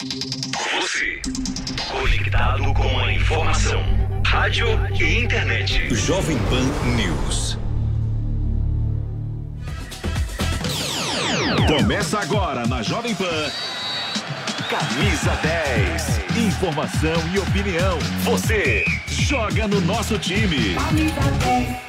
Você, 0.00 1.20
conectado 1.90 2.72
com 2.72 3.00
a 3.00 3.12
informação, 3.12 3.82
rádio 4.24 4.68
e 4.94 5.24
internet. 5.24 5.92
Jovem 5.92 6.38
Pan 6.48 6.62
News. 6.94 7.58
Começa 11.66 12.20
agora 12.20 12.64
na 12.68 12.80
Jovem 12.80 13.12
Pan. 13.16 13.50
Camisa 14.70 15.34
10. 15.42 16.46
Informação 16.46 17.34
e 17.34 17.40
opinião. 17.40 17.98
Você 18.22 18.84
joga 19.08 19.66
no 19.66 19.80
nosso 19.80 20.16
time. 20.16 20.76
Camisa 20.76 21.30
10. 21.44 21.87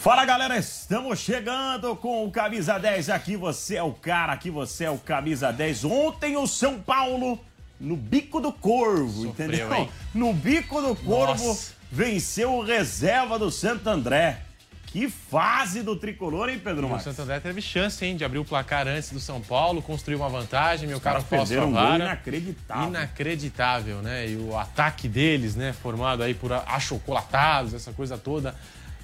Fala 0.00 0.24
galera, 0.24 0.56
estamos 0.56 1.18
chegando 1.18 1.94
com 1.94 2.24
o 2.24 2.30
Camisa 2.30 2.78
10. 2.78 3.10
Aqui 3.10 3.36
você 3.36 3.76
é 3.76 3.82
o 3.82 3.92
cara, 3.92 4.32
aqui 4.32 4.48
você 4.48 4.84
é 4.84 4.90
o 4.90 4.96
Camisa 4.96 5.52
10. 5.52 5.84
Ontem 5.84 6.38
o 6.38 6.46
São 6.46 6.80
Paulo 6.80 7.38
no 7.78 7.96
bico 7.96 8.40
do 8.40 8.50
corvo, 8.50 9.24
Sofreu, 9.24 9.28
entendeu? 9.28 9.74
Hein? 9.74 9.90
No 10.14 10.32
bico 10.32 10.80
do 10.80 10.96
corvo 10.96 11.48
Nossa. 11.48 11.74
venceu 11.92 12.54
o 12.54 12.64
reserva 12.64 13.38
do 13.38 13.50
Santo 13.50 13.90
André. 13.90 14.40
Que 14.86 15.08
fase 15.08 15.82
do 15.82 15.94
tricolor, 15.94 16.48
hein, 16.48 16.58
Pedro 16.58 16.88
Marques? 16.88 17.06
O 17.06 17.10
Santo 17.10 17.22
André 17.22 17.38
teve 17.38 17.60
chance, 17.60 18.02
hein, 18.04 18.16
de 18.16 18.24
abrir 18.24 18.38
o 18.38 18.44
placar 18.44 18.88
antes 18.88 19.12
do 19.12 19.20
São 19.20 19.40
Paulo, 19.40 19.82
construir 19.82 20.16
uma 20.16 20.30
vantagem, 20.30 20.88
meu 20.88 20.98
cara 20.98 21.20
Fausto 21.20 21.54
um 21.60 21.72
gol 21.72 21.94
inacreditável. 21.94 22.88
Inacreditável, 22.88 23.96
né? 23.98 24.28
E 24.30 24.36
o 24.36 24.58
ataque 24.58 25.06
deles, 25.06 25.54
né, 25.54 25.74
formado 25.74 26.22
aí 26.22 26.32
por 26.32 26.52
achocolatados, 26.52 27.74
essa 27.74 27.92
coisa 27.92 28.18
toda, 28.18 28.56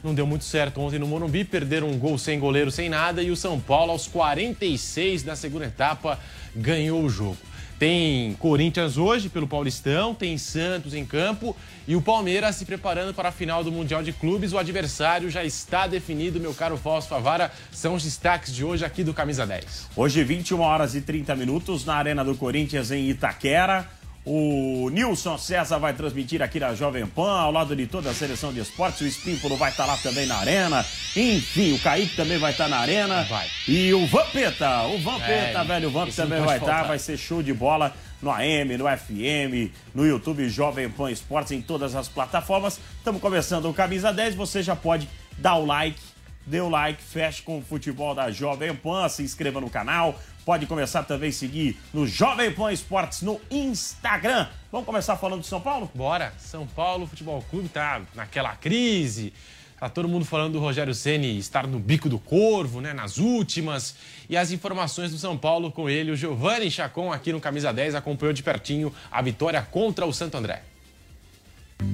não 0.03 0.15
deu 0.15 0.27
muito 0.27 0.45
certo 0.45 0.81
ontem 0.81 0.99
no 0.99 1.07
Morumbi, 1.07 1.45
perderam 1.45 1.89
um 1.89 1.99
gol 1.99 2.19
sem 2.19 2.39
goleiro, 2.39 2.71
sem 2.71 2.89
nada, 2.89 3.23
e 3.23 3.31
o 3.31 3.37
São 3.37 3.59
Paulo, 3.61 3.93
aos 3.93 4.07
46 4.07 5.23
da 5.23 5.37
segunda 5.37 5.67
etapa, 5.67 6.19
ganhou 6.55 7.03
o 7.03 7.11
jogo. 7.11 7.37
Tem 7.79 8.33
Corinthians 8.39 8.97
hoje 8.97 9.29
pelo 9.29 9.47
Paulistão, 9.47 10.15
tem 10.15 10.39
Santos 10.39 10.95
em 10.95 11.05
campo 11.05 11.55
e 11.87 11.95
o 11.95 12.01
Palmeiras 12.01 12.57
se 12.57 12.65
preparando 12.65 13.13
para 13.13 13.29
a 13.29 13.33
final 13.33 13.63
do 13.63 13.71
Mundial 13.71 14.03
de 14.03 14.15
Clubes. 14.15 14.55
O 14.55 14.59
adversário 14.59 15.29
já 15.29 15.45
está 15.45 15.87
definido, 15.87 16.41
meu 16.41 16.55
caro 16.55 16.79
Fausto 16.79 17.11
Favara. 17.11 17.53
São 17.71 17.95
os 17.95 18.03
destaques 18.03 18.55
de 18.55 18.65
hoje 18.65 18.83
aqui 18.83 19.05
do 19.05 19.13
Camisa 19.13 19.47
10. 19.47 19.89
Hoje, 19.95 20.25
21 20.25 20.61
horas 20.61 20.95
e 20.95 21.03
30 21.03 21.37
minutos 21.37 21.85
na 21.85 21.97
Arena 21.97 22.25
do 22.25 22.35
Corinthians 22.35 22.91
em 22.91 23.11
Itaquera. 23.11 23.87
O 24.29 24.91
Nilson 24.91 25.39
César 25.39 25.79
vai 25.79 25.93
transmitir 25.93 26.43
aqui 26.43 26.59
na 26.59 26.75
Jovem 26.75 27.07
Pan, 27.07 27.31
ao 27.31 27.53
lado 27.53 27.77
de 27.77 27.87
toda 27.87 28.11
a 28.11 28.13
seleção 28.13 28.53
de 28.53 28.59
esportes. 28.59 29.01
O 29.03 29.07
Espímpolo 29.07 29.57
vai 29.57 29.71
estar 29.71 29.87
lá 29.87 29.97
também 29.99 30.27
na 30.27 30.37
arena. 30.37 30.85
Enfim, 31.15 31.75
o 31.75 31.79
Kaique 31.79 32.17
também 32.17 32.37
vai 32.37 32.51
estar 32.51 32.67
na 32.67 32.79
arena. 32.79 33.23
Vai. 33.23 33.47
E 33.69 33.95
o 33.95 34.05
Vampeta, 34.09 34.83
o 34.89 34.99
Vampeta, 34.99 35.61
é, 35.61 35.65
velho, 35.65 35.89
o 35.89 35.93
Vamp 35.93 36.11
também 36.11 36.41
vai 36.41 36.59
estar. 36.59 36.83
Vai 36.83 36.99
ser 36.99 37.17
show 37.17 37.41
de 37.41 37.55
bola 37.55 37.95
no 38.21 38.33
AM, 38.33 38.77
no 38.77 38.87
FM, 38.87 39.73
no 39.95 40.05
YouTube 40.05 40.49
Jovem 40.49 40.91
Pan 40.91 41.09
Esportes, 41.09 41.53
em 41.53 41.63
todas 41.63 41.95
as 41.95 42.09
plataformas. 42.09 42.81
Estamos 42.99 43.23
começando 43.23 43.71
o 43.71 43.73
Camisa 43.73 44.13
10. 44.13 44.35
Você 44.35 44.61
já 44.61 44.75
pode 44.75 45.09
dar 45.39 45.55
o 45.55 45.65
like, 45.65 46.01
dê 46.47 46.61
o 46.61 46.69
like, 46.69 47.03
feche 47.03 47.43
com 47.43 47.59
o 47.59 47.63
futebol 47.63 48.15
da 48.15 48.31
Jovem 48.31 48.75
Pan, 48.75 49.09
se 49.09 49.23
inscreva 49.23 49.61
no 49.61 49.69
canal, 49.69 50.19
Pode 50.47 50.65
começar 50.67 51.03
também 51.03 51.31
a 51.31 51.33
seguir 51.33 51.77
no 51.93 52.07
Jovem 52.07 52.53
Pan 52.53 52.73
Esportes 52.73 53.21
no 53.21 53.41
Instagram. 53.51 54.47
Vamos 54.71 54.87
começar 54.87 55.17
falando 55.17 55.41
de 55.41 55.49
São 55.49 55.61
Paulo? 55.61 55.91
Bora. 55.93 56.33
São 56.39 56.65
Paulo 56.69 57.05
Futebol 57.05 57.45
Clube 57.51 57.69
tá 57.69 58.01
naquela 58.15 58.55
crise. 58.55 59.33
Tá 59.77 59.89
todo 59.89 60.09
mundo 60.09 60.25
falando 60.25 60.53
do 60.53 60.61
Rogério 60.61 60.95
Ceni 60.95 61.37
estar 61.37 61.67
no 61.67 61.81
bico 61.81 62.09
do 62.09 62.21
corvo, 62.21 62.81
né, 62.81 62.93
nas 62.93 63.19
últimas. 63.19 63.97
E 64.31 64.37
as 64.37 64.53
informações 64.53 65.11
do 65.11 65.19
São 65.19 65.37
Paulo 65.37 65.73
com 65.73 65.91
ele, 65.91 66.13
o 66.13 66.17
Giovanni 66.17 66.71
Chacon 66.71 67.13
aqui 67.13 67.33
no 67.33 67.41
Camisa 67.41 67.73
10 67.73 67.97
acompanhou 67.97 68.33
de 68.33 68.45
pertinho 68.45 68.95
a 69.11 69.21
vitória 69.21 69.61
contra 69.63 70.07
o 70.07 70.13
Santo 70.13 70.37
André. 70.37 70.63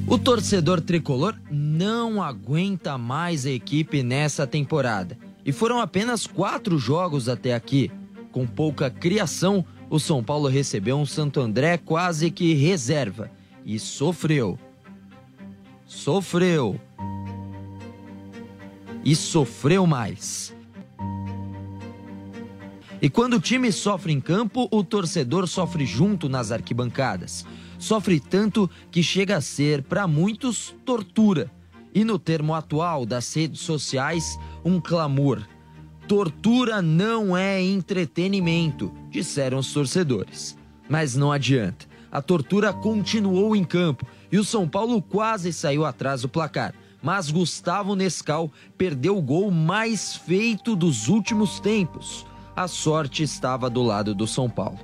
O 0.06 0.18
torcedor 0.18 0.80
tricolor 0.80 1.34
não 1.50 2.22
aguenta 2.22 2.98
mais 2.98 3.46
a 3.46 3.50
equipe 3.50 4.02
nessa 4.02 4.46
temporada. 4.46 5.16
E 5.44 5.52
foram 5.52 5.80
apenas 5.80 6.26
quatro 6.26 6.78
jogos 6.78 7.28
até 7.28 7.54
aqui. 7.54 7.90
Com 8.30 8.46
pouca 8.46 8.90
criação, 8.90 9.64
o 9.90 9.98
São 9.98 10.22
Paulo 10.22 10.48
recebeu 10.48 10.96
um 10.96 11.06
Santo 11.06 11.40
André 11.40 11.76
quase 11.78 12.30
que 12.30 12.54
reserva 12.54 13.30
e 13.64 13.78
sofreu. 13.78 14.58
Sofreu. 15.86 16.80
E 19.04 19.16
sofreu 19.16 19.86
mais. 19.86 20.51
E 23.02 23.10
quando 23.10 23.34
o 23.34 23.40
time 23.40 23.72
sofre 23.72 24.12
em 24.12 24.20
campo, 24.20 24.68
o 24.70 24.84
torcedor 24.84 25.48
sofre 25.48 25.84
junto 25.84 26.28
nas 26.28 26.52
arquibancadas. 26.52 27.44
Sofre 27.78 28.20
tanto 28.20 28.70
que 28.90 29.02
chega 29.02 29.36
a 29.36 29.40
ser, 29.40 29.82
para 29.82 30.06
muitos, 30.06 30.74
tortura. 30.84 31.50
E 31.92 32.04
no 32.04 32.18
termo 32.18 32.54
atual 32.54 33.04
das 33.04 33.34
redes 33.34 33.60
sociais, 33.60 34.38
um 34.64 34.80
clamor 34.80 35.42
Tortura 36.06 36.82
não 36.82 37.36
é 37.36 37.62
entretenimento, 37.62 38.92
disseram 39.08 39.58
os 39.58 39.72
torcedores. 39.72 40.56
Mas 40.88 41.14
não 41.14 41.32
adianta. 41.32 41.86
A 42.10 42.20
tortura 42.20 42.72
continuou 42.72 43.56
em 43.56 43.64
campo 43.64 44.06
e 44.30 44.38
o 44.38 44.44
São 44.44 44.68
Paulo 44.68 45.00
quase 45.00 45.52
saiu 45.52 45.86
atrás 45.86 46.22
do 46.22 46.28
placar. 46.28 46.74
Mas 47.02 47.30
Gustavo 47.30 47.96
Nescal 47.96 48.52
perdeu 48.76 49.16
o 49.16 49.22
gol 49.22 49.50
mais 49.50 50.14
feito 50.14 50.76
dos 50.76 51.08
últimos 51.08 51.58
tempos. 51.58 52.26
A 52.54 52.68
sorte 52.68 53.22
estava 53.22 53.70
do 53.70 53.82
lado 53.82 54.14
do 54.14 54.26
São 54.26 54.48
Paulo. 54.48 54.78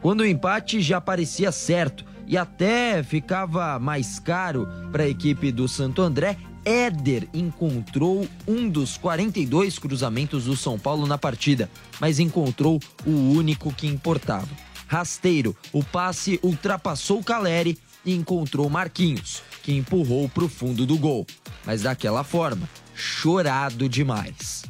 Quando 0.00 0.20
o 0.20 0.26
empate 0.26 0.80
já 0.80 1.00
parecia 1.00 1.52
certo 1.52 2.04
e 2.26 2.36
até 2.36 3.02
ficava 3.02 3.78
mais 3.78 4.18
caro 4.18 4.68
para 4.90 5.04
a 5.04 5.08
equipe 5.08 5.52
do 5.52 5.68
Santo 5.68 6.02
André, 6.02 6.36
Éder 6.64 7.28
encontrou 7.32 8.26
um 8.46 8.68
dos 8.68 8.96
42 8.96 9.78
cruzamentos 9.78 10.44
do 10.44 10.56
São 10.56 10.78
Paulo 10.78 11.06
na 11.06 11.16
partida, 11.16 11.70
mas 12.00 12.18
encontrou 12.18 12.80
o 13.06 13.10
único 13.10 13.72
que 13.72 13.86
importava. 13.86 14.48
Rasteiro, 14.88 15.56
o 15.72 15.82
passe 15.82 16.38
ultrapassou 16.42 17.22
Caleri 17.22 17.78
e 18.04 18.14
encontrou 18.14 18.68
Marquinhos, 18.68 19.42
que 19.62 19.72
empurrou 19.72 20.28
para 20.28 20.44
o 20.44 20.48
fundo 20.48 20.84
do 20.84 20.98
gol, 20.98 21.26
mas 21.64 21.82
daquela 21.82 22.24
forma, 22.24 22.68
chorado 22.94 23.88
demais. 23.88 24.64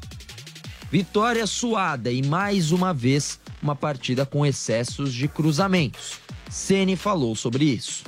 Vitória 0.92 1.46
suada 1.46 2.12
e 2.12 2.22
mais 2.22 2.70
uma 2.70 2.92
vez 2.92 3.40
uma 3.62 3.74
partida 3.74 4.26
com 4.26 4.44
excessos 4.44 5.14
de 5.14 5.26
cruzamentos. 5.26 6.20
Ceni 6.50 6.96
falou 6.96 7.34
sobre 7.34 7.64
isso. 7.64 8.04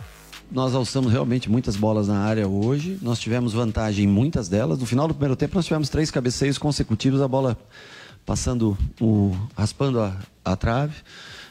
Nós 0.52 0.74
alçamos 0.74 1.10
realmente 1.10 1.50
muitas 1.50 1.76
bolas 1.76 2.08
na 2.08 2.18
área 2.18 2.46
hoje. 2.46 2.98
Nós 3.00 3.18
tivemos 3.18 3.54
vantagem 3.54 4.04
em 4.04 4.06
muitas 4.06 4.50
delas. 4.50 4.78
No 4.78 4.84
final 4.84 5.08
do 5.08 5.14
primeiro 5.14 5.34
tempo, 5.34 5.54
nós 5.54 5.64
tivemos 5.64 5.88
três 5.88 6.10
cabeceios 6.10 6.58
consecutivos, 6.58 7.22
a 7.22 7.26
bola 7.26 7.56
passando, 8.26 8.76
o, 9.00 9.34
raspando 9.56 10.02
a, 10.02 10.14
a 10.44 10.54
trave. 10.54 10.96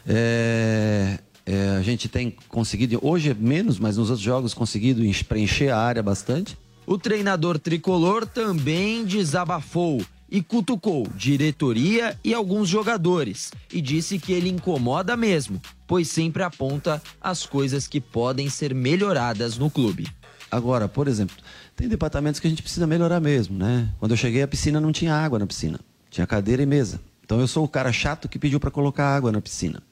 É, 0.06 1.18
é, 1.48 1.70
a 1.80 1.82
gente 1.82 2.08
tem 2.08 2.38
conseguido, 2.48 3.00
hoje 3.02 3.32
é 3.32 3.34
menos, 3.34 3.80
mas 3.80 3.98
nos 3.98 4.12
outros 4.12 4.24
jogos, 4.24 4.54
conseguido 4.54 5.02
preencher 5.28 5.70
a 5.70 5.80
área 5.80 6.04
bastante. 6.04 6.56
O 6.86 6.96
treinador 6.96 7.58
tricolor 7.58 8.28
também 8.28 9.04
desabafou 9.04 10.00
e 10.34 10.42
cutucou 10.42 11.08
diretoria 11.16 12.18
e 12.24 12.34
alguns 12.34 12.68
jogadores 12.68 13.52
e 13.72 13.80
disse 13.80 14.18
que 14.18 14.34
ele 14.34 14.50
incomoda 14.50 15.16
mesmo, 15.16 15.62
pois 15.86 16.08
sempre 16.08 16.42
aponta 16.42 17.00
as 17.22 17.46
coisas 17.46 17.88
que 17.88 18.02
podem 18.02 18.50
ser 18.50 18.74
melhoradas 18.74 19.60
no 19.60 19.70
clube. 19.70 20.08
Agora, 20.50 20.88
por 20.88 21.08
exemplo, 21.08 21.36
tem 21.76 21.88
departamentos 21.88 22.40
que 22.40 22.48
a 22.48 22.50
gente 22.50 22.64
precisa 22.64 22.88
melhorar 22.88 23.20
mesmo, 23.20 23.56
né? 23.56 23.88
Quando 24.00 24.14
eu 24.14 24.18
cheguei 24.18 24.42
a 24.42 24.48
piscina 24.48 24.82
não 24.82 24.92
tinha 24.92 25.14
água 25.14 25.38
na 25.38 25.46
piscina, 25.46 25.80
tinha 26.10 26.26
cadeira 26.26 26.64
e 26.64 26.66
mesa. 26.66 27.00
Então 27.24 27.40
eu 27.40 27.48
sou 27.48 27.64
o 27.64 27.70
cara 27.70 27.94
chato 27.94 28.28
que 28.28 28.40
pediu 28.40 28.60
para 28.60 28.72
colocar 28.72 29.16
água 29.16 29.32
na 29.32 29.40
piscina. 29.40 29.84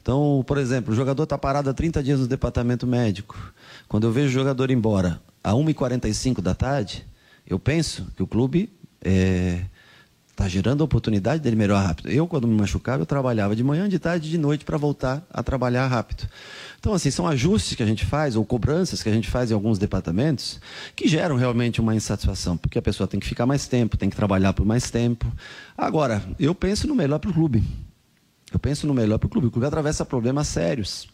Então, 0.00 0.42
por 0.46 0.56
exemplo, 0.56 0.94
o 0.94 0.96
jogador 0.96 1.24
está 1.24 1.36
parado 1.36 1.68
há 1.68 1.74
30 1.74 2.02
dias 2.02 2.20
no 2.20 2.26
departamento 2.26 2.86
médico. 2.86 3.36
Quando 3.86 4.06
eu 4.06 4.12
vejo 4.12 4.28
o 4.28 4.32
jogador 4.32 4.70
embora 4.70 5.20
a 5.44 5.52
1h45 5.52 6.40
da 6.40 6.54
tarde, 6.54 7.06
eu 7.46 7.58
penso 7.58 8.06
que 8.16 8.22
o 8.22 8.26
clube 8.26 8.72
está 9.00 10.44
é, 10.44 10.48
gerando 10.48 10.82
a 10.82 10.84
oportunidade 10.84 11.42
dele 11.42 11.56
melhorar 11.56 11.82
rápido. 11.82 12.10
Eu, 12.10 12.26
quando 12.26 12.46
me 12.46 12.54
machucava, 12.54 13.02
eu 13.02 13.06
trabalhava 13.06 13.54
de 13.54 13.62
manhã, 13.64 13.88
de 13.88 13.98
tarde, 13.98 14.28
de 14.30 14.38
noite 14.38 14.64
para 14.64 14.76
voltar 14.76 15.26
a 15.30 15.42
trabalhar 15.42 15.86
rápido. 15.86 16.28
Então, 16.78 16.94
assim, 16.94 17.10
são 17.10 17.26
ajustes 17.26 17.74
que 17.74 17.82
a 17.82 17.86
gente 17.86 18.04
faz, 18.04 18.36
ou 18.36 18.44
cobranças 18.44 19.02
que 19.02 19.08
a 19.08 19.12
gente 19.12 19.28
faz 19.28 19.50
em 19.50 19.54
alguns 19.54 19.78
departamentos, 19.78 20.60
que 20.94 21.08
geram 21.08 21.36
realmente 21.36 21.80
uma 21.80 21.94
insatisfação, 21.94 22.56
porque 22.56 22.78
a 22.78 22.82
pessoa 22.82 23.08
tem 23.08 23.18
que 23.18 23.26
ficar 23.26 23.46
mais 23.46 23.66
tempo, 23.66 23.96
tem 23.96 24.08
que 24.08 24.16
trabalhar 24.16 24.52
por 24.52 24.64
mais 24.64 24.90
tempo. 24.90 25.30
Agora, 25.76 26.22
eu 26.38 26.54
penso 26.54 26.86
no 26.86 26.94
melhor 26.94 27.18
para 27.18 27.30
o 27.30 27.34
clube. 27.34 27.62
Eu 28.52 28.58
penso 28.58 28.86
no 28.86 28.94
melhor 28.94 29.18
para 29.18 29.26
o 29.26 29.30
clube. 29.30 29.48
O 29.48 29.50
clube 29.50 29.66
atravessa 29.66 30.04
problemas 30.04 30.46
sérios, 30.46 31.08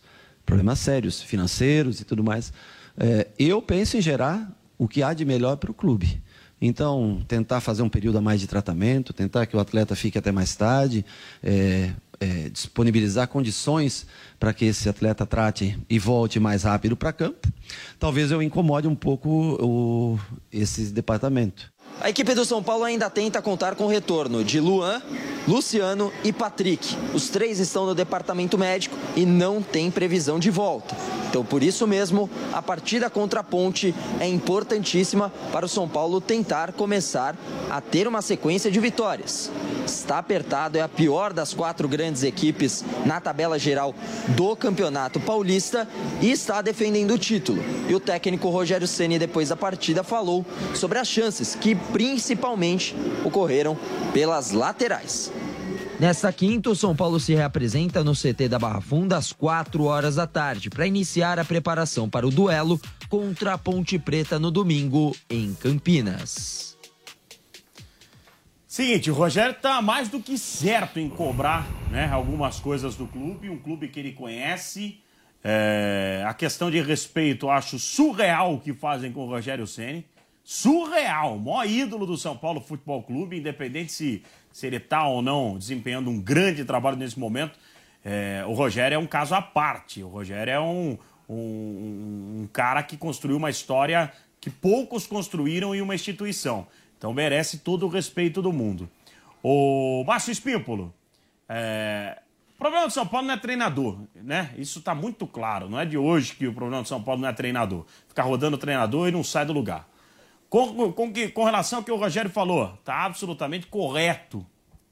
problemas 0.44 0.78
sérios, 0.78 1.22
financeiros 1.22 2.00
e 2.00 2.04
tudo 2.04 2.22
mais. 2.22 2.52
É, 2.96 3.28
eu 3.38 3.62
penso 3.62 3.96
em 3.96 4.02
gerar 4.02 4.50
o 4.76 4.86
que 4.86 5.02
há 5.02 5.14
de 5.14 5.24
melhor 5.24 5.56
para 5.56 5.70
o 5.70 5.74
clube. 5.74 6.22
Então, 6.64 7.20
tentar 7.26 7.60
fazer 7.60 7.82
um 7.82 7.88
período 7.88 8.18
a 8.18 8.20
mais 8.20 8.40
de 8.40 8.46
tratamento, 8.46 9.12
tentar 9.12 9.46
que 9.46 9.56
o 9.56 9.58
atleta 9.58 9.96
fique 9.96 10.16
até 10.16 10.30
mais 10.30 10.54
tarde, 10.54 11.04
é, 11.42 11.90
é, 12.20 12.48
disponibilizar 12.50 13.26
condições 13.26 14.06
para 14.38 14.52
que 14.54 14.66
esse 14.66 14.88
atleta 14.88 15.26
trate 15.26 15.76
e 15.90 15.98
volte 15.98 16.38
mais 16.38 16.62
rápido 16.62 16.96
para 16.96 17.12
campo. 17.12 17.48
Talvez 17.98 18.30
eu 18.30 18.40
incomode 18.40 18.86
um 18.86 18.94
pouco 18.94 19.28
o, 19.28 20.18
esse 20.52 20.92
departamento. 20.92 21.72
A 22.00 22.08
equipe 22.08 22.32
do 22.32 22.44
São 22.44 22.62
Paulo 22.62 22.84
ainda 22.84 23.10
tenta 23.10 23.42
contar 23.42 23.74
com 23.74 23.84
o 23.84 23.88
retorno 23.88 24.44
de 24.44 24.60
Luan, 24.60 25.02
Luciano 25.48 26.12
e 26.22 26.32
Patrick. 26.32 26.96
Os 27.12 27.28
três 27.28 27.58
estão 27.58 27.86
no 27.86 27.94
departamento 27.94 28.56
médico 28.56 28.96
e 29.16 29.26
não 29.26 29.60
tem 29.60 29.90
previsão 29.90 30.38
de 30.38 30.48
volta. 30.48 30.96
Então, 31.32 31.42
por 31.42 31.62
isso 31.62 31.86
mesmo, 31.86 32.28
a 32.52 32.60
partida 32.60 33.08
contra 33.08 33.40
a 33.40 33.42
Ponte 33.42 33.94
é 34.20 34.28
importantíssima 34.28 35.32
para 35.50 35.64
o 35.64 35.68
São 35.68 35.88
Paulo 35.88 36.20
tentar 36.20 36.74
começar 36.74 37.34
a 37.70 37.80
ter 37.80 38.06
uma 38.06 38.20
sequência 38.20 38.70
de 38.70 38.78
vitórias. 38.78 39.50
Está 39.86 40.18
apertado, 40.18 40.76
é 40.76 40.82
a 40.82 40.88
pior 40.88 41.32
das 41.32 41.54
quatro 41.54 41.88
grandes 41.88 42.22
equipes 42.22 42.84
na 43.06 43.18
tabela 43.18 43.58
geral 43.58 43.94
do 44.36 44.54
Campeonato 44.54 45.18
Paulista 45.20 45.88
e 46.20 46.30
está 46.30 46.60
defendendo 46.60 47.14
o 47.14 47.18
título. 47.18 47.64
E 47.88 47.94
o 47.94 48.00
técnico 48.00 48.50
Rogério 48.50 48.86
Ceni 48.86 49.18
depois 49.18 49.48
da 49.48 49.56
partida 49.56 50.04
falou 50.04 50.44
sobre 50.74 50.98
as 50.98 51.08
chances 51.08 51.54
que 51.54 51.74
principalmente 51.74 52.94
ocorreram 53.24 53.74
pelas 54.12 54.50
laterais. 54.50 55.32
Nesta 56.02 56.32
quinta, 56.32 56.68
o 56.68 56.74
São 56.74 56.96
Paulo 56.96 57.20
se 57.20 57.32
reapresenta 57.32 58.02
no 58.02 58.12
CT 58.12 58.48
da 58.48 58.58
Barra 58.58 58.80
Funda 58.80 59.16
às 59.16 59.32
4 59.32 59.84
horas 59.84 60.16
da 60.16 60.26
tarde 60.26 60.68
para 60.68 60.84
iniciar 60.84 61.38
a 61.38 61.44
preparação 61.44 62.10
para 62.10 62.26
o 62.26 62.30
duelo 62.32 62.80
contra 63.08 63.54
a 63.54 63.58
Ponte 63.58 64.00
Preta 64.00 64.36
no 64.36 64.50
domingo 64.50 65.14
em 65.30 65.54
Campinas. 65.54 66.76
Seguinte, 68.66 69.12
o 69.12 69.14
Rogério 69.14 69.52
está 69.52 69.80
mais 69.80 70.08
do 70.08 70.18
que 70.18 70.36
certo 70.36 70.98
em 70.98 71.08
cobrar 71.08 71.68
né, 71.88 72.10
algumas 72.10 72.58
coisas 72.58 72.96
do 72.96 73.06
clube, 73.06 73.48
um 73.48 73.58
clube 73.58 73.86
que 73.86 74.00
ele 74.00 74.10
conhece. 74.10 74.98
É, 75.44 76.24
a 76.26 76.34
questão 76.34 76.68
de 76.68 76.80
respeito, 76.80 77.46
eu 77.46 77.50
acho 77.52 77.78
surreal 77.78 78.54
o 78.54 78.60
que 78.60 78.72
fazem 78.72 79.12
com 79.12 79.20
o 79.20 79.28
Rogério 79.28 79.68
Ceni. 79.68 80.04
Surreal, 80.42 81.38
maior 81.38 81.64
ídolo 81.64 82.04
do 82.04 82.16
São 82.16 82.36
Paulo 82.36 82.60
Futebol 82.60 83.04
Clube, 83.04 83.38
independente 83.38 83.92
se, 83.92 84.24
se 84.52 84.66
ele 84.66 84.76
está 84.76 85.06
ou 85.06 85.22
não 85.22 85.56
desempenhando 85.56 86.10
um 86.10 86.20
grande 86.20 86.64
trabalho 86.64 86.96
nesse 86.96 87.18
momento. 87.18 87.58
É, 88.04 88.44
o 88.46 88.52
Rogério 88.52 88.96
é 88.96 88.98
um 88.98 89.06
caso 89.06 89.34
à 89.34 89.40
parte. 89.40 90.02
O 90.02 90.08
Rogério 90.08 90.52
é 90.52 90.60
um, 90.60 90.98
um, 91.28 92.42
um 92.42 92.48
cara 92.52 92.82
que 92.82 92.96
construiu 92.96 93.36
uma 93.36 93.50
história 93.50 94.12
que 94.40 94.50
poucos 94.50 95.06
construíram 95.06 95.74
em 95.74 95.80
uma 95.80 95.94
instituição. 95.94 96.66
Então 96.98 97.12
merece 97.12 97.58
todo 97.58 97.86
o 97.86 97.88
respeito 97.88 98.42
do 98.42 98.52
mundo. 98.52 98.88
O 99.42 100.04
Márcio 100.06 100.30
Espímpolo, 100.30 100.92
é... 101.48 102.18
o 102.54 102.58
problema 102.58 102.86
do 102.86 102.92
São 102.92 103.06
Paulo 103.06 103.26
não 103.26 103.34
é 103.34 103.36
treinador, 103.36 103.98
né? 104.14 104.52
Isso 104.56 104.80
está 104.80 104.94
muito 104.94 105.26
claro. 105.26 105.68
Não 105.68 105.80
é 105.80 105.84
de 105.84 105.96
hoje 105.96 106.34
que 106.34 106.46
o 106.46 106.52
problema 106.52 106.82
do 106.82 106.88
São 106.88 107.02
Paulo 107.02 107.20
não 107.20 107.28
é 107.28 107.32
treinador. 107.32 107.84
Ficar 108.08 108.24
rodando 108.24 108.58
treinador 108.58 109.08
e 109.08 109.12
não 109.12 109.24
sai 109.24 109.46
do 109.46 109.52
lugar. 109.52 109.88
Com, 110.52 110.92
com, 110.92 111.10
com 111.32 111.44
relação 111.44 111.78
ao 111.78 111.82
que 111.82 111.90
o 111.90 111.96
Rogério 111.96 112.30
falou, 112.30 112.74
está 112.74 113.06
absolutamente 113.06 113.66
correto, 113.68 114.44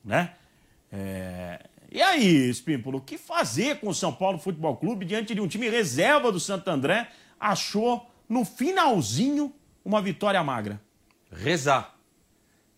né? 0.02 0.32
É... 0.90 1.60
E 1.92 2.00
aí, 2.00 2.48
Espímpolo, 2.48 2.96
o 2.96 3.00
que 3.02 3.18
fazer 3.18 3.78
com 3.78 3.90
o 3.90 3.94
São 3.94 4.10
Paulo 4.10 4.38
Futebol 4.38 4.74
Clube 4.78 5.04
diante 5.04 5.34
de 5.34 5.40
um 5.42 5.46
time 5.46 5.68
reserva 5.68 6.32
do 6.32 6.40
Santo 6.40 6.66
André? 6.68 7.10
Achou 7.38 8.10
no 8.26 8.42
finalzinho 8.42 9.52
uma 9.84 10.00
vitória 10.00 10.42
magra. 10.42 10.80
Rezar. 11.30 11.94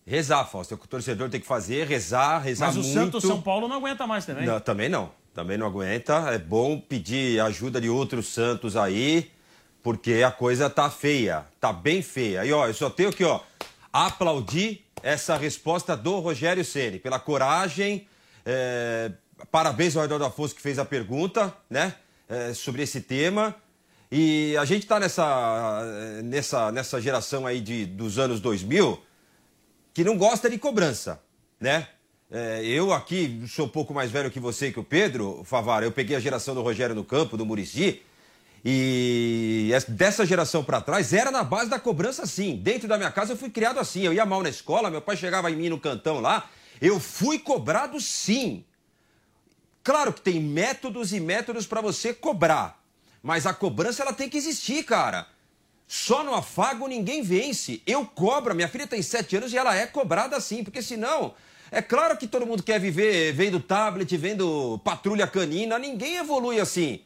Rezar, 0.05 0.44
Fausto. 0.46 0.75
É 0.75 0.76
o 0.76 0.78
que 0.78 0.87
o 0.87 0.88
torcedor 0.88 1.31
tem 1.31 1.40
que 1.40 1.46
fazer, 1.46 1.87
rezar, 1.87 2.40
rezar 2.40 2.67
Mas 2.67 2.76
o 2.76 2.81
muito. 2.81 2.94
Santos 2.94 3.23
São 3.23 3.40
Paulo 3.40 3.69
não 3.69 3.76
aguenta 3.76 4.08
mais 4.08 4.26
também. 4.26 4.44
Não, 4.44 4.58
também 4.58 4.88
não. 4.88 5.12
Também 5.32 5.56
não 5.56 5.69
aguenta. 5.69 6.14
É 6.32 6.38
bom 6.38 6.81
pedir 6.81 7.40
ajuda 7.43 7.81
de 7.81 7.88
outros 7.88 8.26
Santos 8.26 8.76
aí, 8.76 9.31
porque 9.82 10.23
a 10.25 10.31
coisa 10.31 10.70
tá 10.70 10.88
feia. 10.90 11.44
Tá 11.61 11.73
bem 11.73 12.02
feia. 12.02 12.44
E 12.44 12.52
ó, 12.52 12.67
eu 12.67 12.75
só 12.75 12.88
tenho 12.88 13.12
que, 13.12 13.25
ó, 13.25 13.40
aplaudir 13.93 14.84
essa 15.02 15.37
resposta 15.37 15.96
do 15.96 16.20
Rogério 16.20 16.64
Ceni 16.64 16.99
pela 16.99 17.19
coragem. 17.19 18.06
é, 18.46 19.11
Parabéns 19.50 19.96
ao 19.96 20.05
Eduardo 20.05 20.25
Afonso 20.25 20.55
que 20.55 20.62
fez 20.62 20.79
a 20.79 20.84
pergunta, 20.84 21.52
né? 21.69 21.94
é, 22.32 22.55
sobre 22.55 22.82
esse 22.82 23.00
tema. 23.00 23.55
E 24.11 24.56
a 24.56 24.64
gente 24.64 24.87
tá 24.87 24.99
nessa, 24.99 25.82
nessa, 26.25 26.73
nessa 26.73 27.00
geração 27.00 27.46
aí 27.46 27.61
de, 27.61 27.87
dos 27.87 28.19
anos 28.19 28.40
2000 28.40 29.00
que 29.94 30.05
não 30.05 30.17
gosta 30.17 30.49
de 30.49 30.58
cobrança, 30.58 31.20
né? 31.61 31.88
É, 32.31 32.64
eu 32.64 32.94
aqui 32.94 33.43
sou 33.46 33.67
um 33.67 33.69
pouco 33.69 33.93
mais 33.93 34.11
velho 34.11 34.31
que 34.31 34.40
você 34.40 34.69
e 34.69 34.73
que 34.73 34.81
o 34.81 34.85
Pedro, 34.85 35.43
Favara. 35.44 35.85
Eu 35.85 35.93
peguei 35.93 36.17
a 36.17 36.20
geração 36.20 36.55
do 36.55 36.62
Rogério 36.62 36.94
no 36.94 37.05
campo, 37.05 37.37
do 37.37 37.44
Murici. 37.44 38.00
E 38.64 39.70
es- 39.75 39.85
dessa 39.85 40.25
geração 40.25 40.62
pra 40.62 40.81
trás 40.81 41.12
era 41.12 41.31
na 41.31 41.43
base 41.43 41.69
da 41.69 41.81
cobrança 41.81 42.26
sim. 42.26 42.56
Dentro 42.56 42.87
da 42.88 42.97
minha 42.97 43.11
casa 43.11 43.32
eu 43.32 43.37
fui 43.37 43.50
criado 43.50 43.79
assim. 43.81 44.03
Eu 44.03 44.12
ia 44.12 44.25
mal 44.25 44.43
na 44.43 44.49
escola, 44.49 44.91
meu 44.91 45.03
pai 45.03 45.17
chegava 45.17 45.50
em 45.50 45.56
mim 45.56 45.69
no 45.69 45.81
cantão 45.81 46.20
lá. 46.20 46.49
Eu 46.81 47.00
fui 47.00 47.38
cobrado 47.38 48.00
sim. 48.00 48.64
Claro 49.82 50.12
que 50.12 50.20
tem 50.20 50.41
métodos 50.41 51.12
e 51.12 51.19
métodos 51.19 51.67
pra 51.67 51.81
você 51.81 52.14
cobrar. 52.14 52.81
Mas 53.23 53.47
a 53.47 53.55
cobrança 53.55 54.03
ela 54.03 54.12
tem 54.12 54.29
que 54.29 54.37
existir, 54.37 54.85
cara. 54.85 55.26
Só 55.88 56.23
no 56.25 56.35
afago 56.35 56.87
ninguém 56.87 57.23
vence. 57.23 57.82
Eu 57.87 58.06
cobro, 58.06 58.55
minha 58.55 58.69
filha 58.69 58.87
tem 58.87 59.03
sete 59.03 59.37
anos 59.37 59.53
e 59.53 59.59
ela 59.59 59.75
é 59.76 59.87
cobrada 59.87 60.37
assim, 60.37 60.62
porque 60.64 60.81
senão. 60.82 61.35
É 61.70 61.82
claro 61.82 62.17
que 62.17 62.26
todo 62.26 62.47
mundo 62.47 62.62
quer 62.62 62.79
viver 62.79 63.32
vendo 63.32 63.59
tablet, 63.59 64.17
vendo 64.17 64.81
patrulha 64.85 65.26
canina, 65.26 65.79
ninguém 65.79 66.17
evolui 66.17 66.61
assim. 66.61 67.00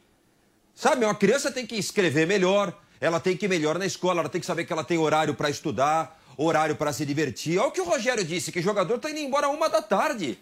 Sabe, 0.77 1.03
uma 1.05 1.15
criança 1.15 1.49
tem 1.49 1.65
que 1.65 1.75
escrever 1.75 2.27
melhor, 2.27 2.71
ela 3.01 3.19
tem 3.19 3.35
que 3.35 3.45
ir 3.47 3.49
melhor 3.49 3.79
na 3.79 3.85
escola, 3.87 4.19
ela 4.19 4.29
tem 4.29 4.39
que 4.39 4.45
saber 4.45 4.63
que 4.63 4.71
ela 4.71 4.83
tem 4.83 4.95
horário 4.95 5.33
para 5.33 5.49
estudar, 5.49 6.21
horário 6.37 6.75
para 6.75 6.93
se 6.93 7.03
divertir. 7.03 7.57
Olha 7.57 7.69
o 7.69 7.71
que 7.71 7.81
o 7.81 7.83
Rogério 7.83 8.23
disse, 8.23 8.51
que 8.51 8.59
o 8.59 8.61
jogador 8.61 8.99
tá 8.99 9.09
indo 9.09 9.17
embora 9.17 9.49
uma 9.49 9.67
da 9.67 9.81
tarde. 9.81 10.37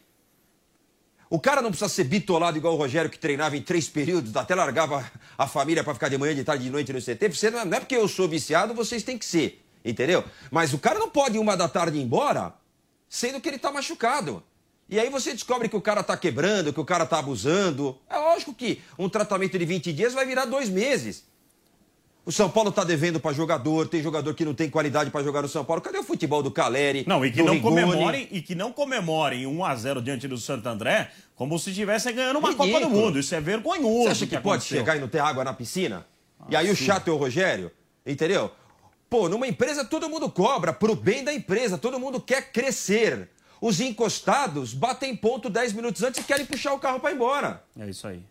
O 1.30 1.40
cara 1.40 1.62
não 1.62 1.70
precisa 1.70 1.88
ser 1.88 2.04
bitolado 2.04 2.58
igual 2.58 2.74
o 2.74 2.78
Rogério, 2.78 3.10
que 3.10 3.18
treinava 3.18 3.56
em 3.56 3.62
três 3.62 3.88
períodos, 3.88 4.36
até 4.36 4.54
largava 4.54 5.10
a 5.38 5.48
família 5.48 5.86
para 5.86 5.94
ficar 5.94 6.10
de 6.10 6.18
manhã, 6.18 6.36
de 6.36 6.44
tarde, 6.44 6.66
de 6.66 6.70
noite 6.70 6.92
no 6.92 7.00
CT. 7.00 7.30
Você 7.30 7.50
não 7.50 7.60
é 7.60 7.64
não 7.64 7.78
é 7.78 7.80
porque 7.80 7.96
eu 7.96 8.06
sou 8.06 8.28
viciado, 8.28 8.74
vocês 8.74 9.04
têm 9.04 9.18
que 9.18 9.26
ser, 9.26 9.66
entendeu? 9.86 10.22
Mas 10.52 10.74
o 10.74 10.78
cara 10.78 11.00
não 11.00 11.10
pode 11.10 11.38
ir 11.38 11.40
uma 11.40 11.56
da 11.56 11.70
tarde 11.70 11.98
embora, 11.98 12.54
sendo 13.08 13.40
que 13.40 13.48
ele 13.48 13.58
tá 13.58 13.72
machucado. 13.72 14.44
E 14.88 15.00
aí 15.00 15.10
você 15.10 15.34
descobre 15.34 15.68
que 15.68 15.76
o 15.76 15.82
cara 15.82 16.04
tá 16.04 16.16
quebrando, 16.16 16.72
que 16.72 16.80
o 16.80 16.86
cara 16.86 17.06
tá 17.06 17.20
abusando. 17.20 17.98
É 18.10 18.18
lógico 18.18 18.54
que 18.54 18.82
um 19.00 19.10
tratamento 19.10 19.58
de 19.58 19.66
20 19.66 19.92
dias 19.92 20.14
vai 20.14 20.26
virar 20.26 20.46
dois 20.46 20.70
meses. 20.70 21.26
O 22.26 22.32
São 22.32 22.50
Paulo 22.50 22.72
tá 22.72 22.84
devendo 22.84 23.20
para 23.20 23.34
jogador, 23.34 23.88
tem 23.88 24.02
jogador 24.02 24.34
que 24.34 24.44
não 24.44 24.56
tem 24.56 24.68
qualidade 24.68 25.12
para 25.12 25.24
jogar 25.24 25.44
no 25.44 25.48
São 25.48 25.64
Paulo. 25.64 25.80
Cadê 25.82 26.00
o 26.00 26.04
futebol 26.04 26.42
do 26.42 26.50
Caleri? 26.50 27.04
Não, 27.08 27.24
e 27.24 27.32
que 27.32 27.44
não 27.44 27.54
Rigoni? 27.54 27.82
comemorem 27.84 28.28
e 28.32 28.42
que 28.42 28.56
não 28.56 28.72
comemorem 28.72 29.46
1 29.46 29.64
a 29.64 29.76
0 29.76 30.02
diante 30.02 30.28
do 30.28 30.38
Santo 30.38 30.68
André 30.68 31.12
como 31.36 31.60
se 31.60 31.70
estivesse 31.70 32.12
ganhando 32.12 32.40
uma 32.40 32.50
Ridículo. 32.50 32.72
Copa 32.72 32.86
do 32.86 32.90
Mundo. 32.90 33.20
Isso 33.20 33.36
é 33.36 33.42
vergonhoso. 33.42 34.04
Você 34.06 34.10
acha 34.10 34.26
que, 34.26 34.38
pode 34.38 34.48
aconteceu. 34.48 34.80
chegar 34.80 34.98
e 34.98 35.00
não 35.00 35.08
ter 35.08 35.20
água 35.20 35.44
na 35.44 35.54
piscina? 35.54 36.06
e 36.50 36.56
aí 36.56 36.70
o 36.72 36.76
sim. 36.76 36.86
chato 36.86 37.10
é 37.10 37.14
o 37.14 37.18
Rogério? 37.18 37.72
Entendeu? 38.04 38.52
Pô, 39.08 39.30
numa 39.30 39.48
empresa 39.48 39.86
todo 39.86 40.10
mundo 40.10 40.30
cobra 40.30 40.74
pro 40.74 40.96
bem 40.96 41.24
da 41.24 41.34
empresa, 41.34 41.78
todo 41.78 42.00
mundo 42.00 42.20
quer 42.20 42.52
crescer. 42.52 43.30
Os 43.66 43.80
encostados 43.80 44.76
batem 44.76 45.16
ponto 45.16 45.50
10 45.50 45.74
minutos 45.74 46.04
antes 46.04 46.20
e 46.20 46.24
querem 46.24 46.46
puxar 46.46 46.74
o 46.74 46.78
carro 46.80 47.00
para 47.00 47.10
ir 47.10 47.16
embora. 47.16 47.64
É 47.80 47.90
isso 47.90 48.08
aí. 48.08 48.22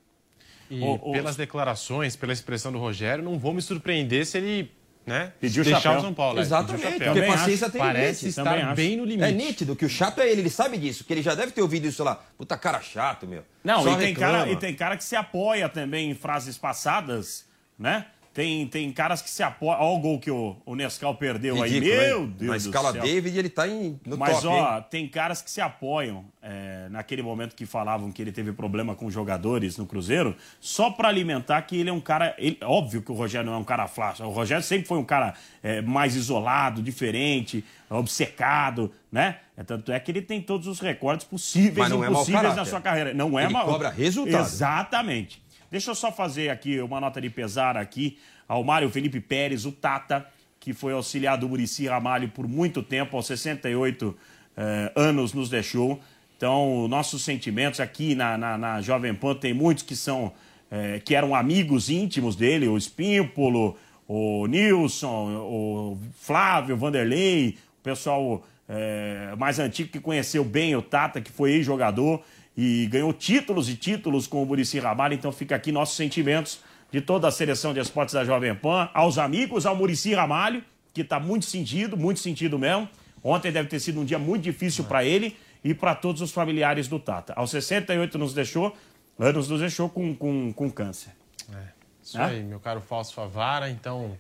E 0.71 0.81
ô, 0.81 1.11
pelas 1.11 1.35
declarações, 1.35 2.15
pela 2.15 2.33
expressão 2.33 2.71
do 2.71 2.79
Rogério, 2.79 3.25
não 3.25 3.37
vou 3.37 3.53
me 3.53 3.61
surpreender 3.61 4.25
se 4.27 4.39
ele 4.39 4.71
né, 5.05 5.33
Pediu 5.41 5.65
deixar 5.65 5.81
chapéu. 5.81 5.99
o 5.99 6.03
São 6.03 6.15
Paulo. 6.15 6.39
é, 6.39 6.43
Exatamente, 6.43 6.87
porque 6.87 7.05
Também 7.05 7.27
paciência 7.27 7.65
acho. 7.65 7.73
tem 7.73 7.81
Parece 7.81 8.27
limite. 8.27 8.39
estar 8.39 8.59
acho. 8.59 8.77
bem 8.77 8.97
no 8.97 9.05
limite. 9.05 9.29
É 9.29 9.33
nítido 9.33 9.75
que 9.75 9.85
o 9.85 9.89
chato 9.89 10.21
é 10.21 10.31
ele, 10.31 10.43
ele 10.43 10.51
sabe 10.51 10.79
disso, 10.79 11.03
que 11.03 11.13
ele 11.13 11.21
já 11.21 11.35
deve 11.35 11.51
ter 11.51 11.63
ouvido 11.63 11.89
isso 11.89 12.05
lá. 12.05 12.15
Puta 12.39 12.57
cara 12.57 12.81
chato, 12.81 13.27
meu. 13.27 13.43
Não, 13.65 13.83
Só 13.83 13.93
e 13.93 13.97
tem, 13.99 14.15
cara, 14.15 14.49
e 14.49 14.55
tem 14.57 14.73
cara 14.73 14.97
que 14.97 15.03
se 15.03 15.17
apoia 15.17 15.69
também 15.69 16.13
em 16.13 16.15
frases 16.15 16.57
passadas, 16.57 17.45
né? 17.77 18.07
Tem, 18.35 18.67
tem 18.67 18.91
caras 18.93 19.23
que 19.23 19.31
se 19.31 19.45
apoiam. 19.45 19.81
Olha 19.81 19.97
o 19.97 19.99
gol 20.01 20.19
que 20.19 20.29
o, 20.29 20.57
o 20.67 20.75
Nescau 20.75 21.15
perdeu 21.15 21.55
Ridículo, 21.55 21.93
aí. 21.93 21.99
Meu 22.09 22.21
hein? 22.23 22.35
Deus 22.37 22.51
Na 22.51 22.57
do 22.57 22.59
escala 22.59 22.93
céu. 22.93 23.03
David, 23.03 23.39
ele 23.39 23.49
tá 23.49 23.69
em, 23.69 23.99
no 24.05 24.19
Mas, 24.19 24.41
top, 24.43 24.49
ó, 24.49 24.77
hein? 24.79 24.85
tem 24.91 25.07
caras 25.09 25.41
que 25.41 25.49
se 25.49 25.61
apoiam 25.61 26.25
é, 26.43 26.89
naquele 26.91 27.23
momento 27.23 27.55
que 27.55 27.65
falavam 27.65 28.11
que 28.11 28.21
ele 28.21 28.33
teve 28.33 28.53
problema 28.53 28.97
com 28.97 29.09
jogadores 29.09 29.79
no 29.79 29.87
Cruzeiro, 29.87 30.37
só 30.61 30.91
pra 30.91 31.09
alimentar 31.09 31.63
que 31.63 31.77
ele 31.79 31.91
é 31.91 31.93
um 31.93 32.01
cara. 32.01 32.35
ele- 32.37 32.59
óbvio 32.65 33.01
que 33.03 33.13
o 33.13 33.15
Rogério 33.15 33.47
não 33.47 33.55
é 33.55 33.59
um 33.59 33.65
cara 33.65 33.87
flácio. 33.87 34.25
O 34.27 34.31
Rogério 34.31 34.65
sempre 34.65 34.89
foi 34.89 34.99
um 34.99 35.05
cara 35.05 35.35
é, 35.63 35.81
mais 35.81 36.17
isolado, 36.17 36.83
diferente, 36.83 37.65
obcecado, 37.89 38.91
né? 39.13 39.37
É, 39.57 39.63
tanto 39.63 39.93
é 39.93 40.01
que 40.01 40.11
ele 40.11 40.21
tem 40.21 40.41
todos 40.41 40.67
os 40.67 40.81
recordes 40.81 41.25
possíveis 41.25 41.89
e 41.89 41.93
é 41.93 41.97
impossíveis 41.97 42.43
na 42.43 42.49
caráter. 42.51 42.67
sua 42.71 42.81
carreira. 42.81 43.15
Não 43.15 43.39
é 43.39 43.45
Ele 43.45 43.53
mau- 43.53 43.67
cobra 43.67 43.89
resultado. 43.91 44.43
Exatamente. 44.45 45.41
Deixa 45.75 45.91
eu 45.91 45.95
só 45.97 46.13
fazer 46.13 46.51
aqui 46.51 46.79
uma 46.81 47.01
nota 47.01 47.21
de 47.21 47.29
pesar 47.29 47.77
aqui 47.77 48.17
ao 48.47 48.63
Mário 48.63 48.89
Felipe 48.89 49.19
Pérez, 49.19 49.67
o 49.67 49.73
Tata, 49.73 50.25
que 50.61 50.73
foi 50.73 50.93
auxiliar 50.93 51.37
do 51.37 51.49
Murici 51.49 51.89
Ramalho 51.89 52.29
por 52.29 52.47
muito 52.47 52.81
tempo, 52.81 53.17
aos 53.17 53.27
68 53.27 54.17
eh, 54.57 54.93
anos 54.95 55.33
nos 55.33 55.51
deixou. 55.51 56.01
Então, 56.37 56.87
nossos 56.87 57.25
sentimentos 57.25 57.81
aqui 57.81 58.15
na, 58.15 58.39
na, 58.39 58.57
na 58.57 58.81
Jovem 58.83 59.13
Pan 59.13 59.35
tem 59.35 59.53
muitos 59.53 59.83
que 59.83 59.97
são 59.97 60.33
eh, 60.71 61.03
que 61.05 61.13
eram 61.13 61.35
amigos 61.35 61.91
íntimos 61.91 62.37
dele, 62.37 62.69
o 62.69 62.79
Espímpolo, 62.79 63.77
o 64.07 64.47
Nilson, 64.47 65.39
o 65.41 65.99
Flávio, 66.21 66.77
Vanderlei, 66.77 67.59
o 67.81 67.83
pessoal 67.83 68.47
eh, 68.69 69.35
mais 69.37 69.59
antigo 69.59 69.91
que 69.91 69.99
conheceu 69.99 70.45
bem 70.45 70.77
o 70.77 70.83
Tata, 70.83 71.21
que 71.21 71.33
foi 71.33 71.51
ex-jogador 71.51 72.23
e 72.57 72.87
ganhou 72.87 73.13
títulos 73.13 73.69
e 73.69 73.77
títulos 73.77 74.27
com 74.27 74.43
o 74.43 74.47
Murici 74.47 74.79
Ramalho. 74.79 75.15
Então, 75.15 75.33
fica 75.33 75.57
aqui 75.57 75.73
nossos 75.73 75.97
sentimentos 75.97 76.61
de 76.91 77.01
toda 77.01 77.27
a 77.27 77.31
seleção 77.31 77.75
de 77.75 77.81
esportes 77.81 78.15
da 78.15 78.25
Jovem 78.25 78.55
Pan, 78.55 78.89
aos 78.95 79.19
amigos, 79.19 79.67
ao 79.67 79.75
Murici 79.75 80.15
Ramalho, 80.15 80.63
que 80.93 81.01
está 81.01 81.19
muito 81.19 81.45
sentido, 81.45 81.97
muito 81.97 82.21
sentido 82.21 82.59
mesmo. 82.59 82.89
Ontem 83.23 83.51
deve 83.51 83.69
ter 83.69 83.81
sido 83.81 84.01
um 84.01 84.05
dia 84.05 84.19
muito 84.19 84.43
difícil 84.43 84.85
para 84.85 85.05
ele 85.05 85.37
e 85.65 85.75
para 85.75 85.95
todos 85.95 86.21
os 86.23 86.31
familiares 86.31 86.87
do 86.87 87.01
Tata. 87.01 87.33
Aos 87.35 87.51
68 87.51 88.17
nos 88.19 88.35
deixou, 88.35 88.77
anos 89.19 89.49
nos 89.49 89.61
deixou 89.61 89.89
com, 89.89 90.15
com, 90.15 90.53
com 90.53 90.71
câncer. 90.71 91.11
É, 91.53 91.63
isso 92.03 92.21
aí, 92.21 92.43
meu 92.43 92.61
caro 92.61 92.81
Fausto 92.81 93.15
Favara. 93.15 93.71
Então, 93.71 94.17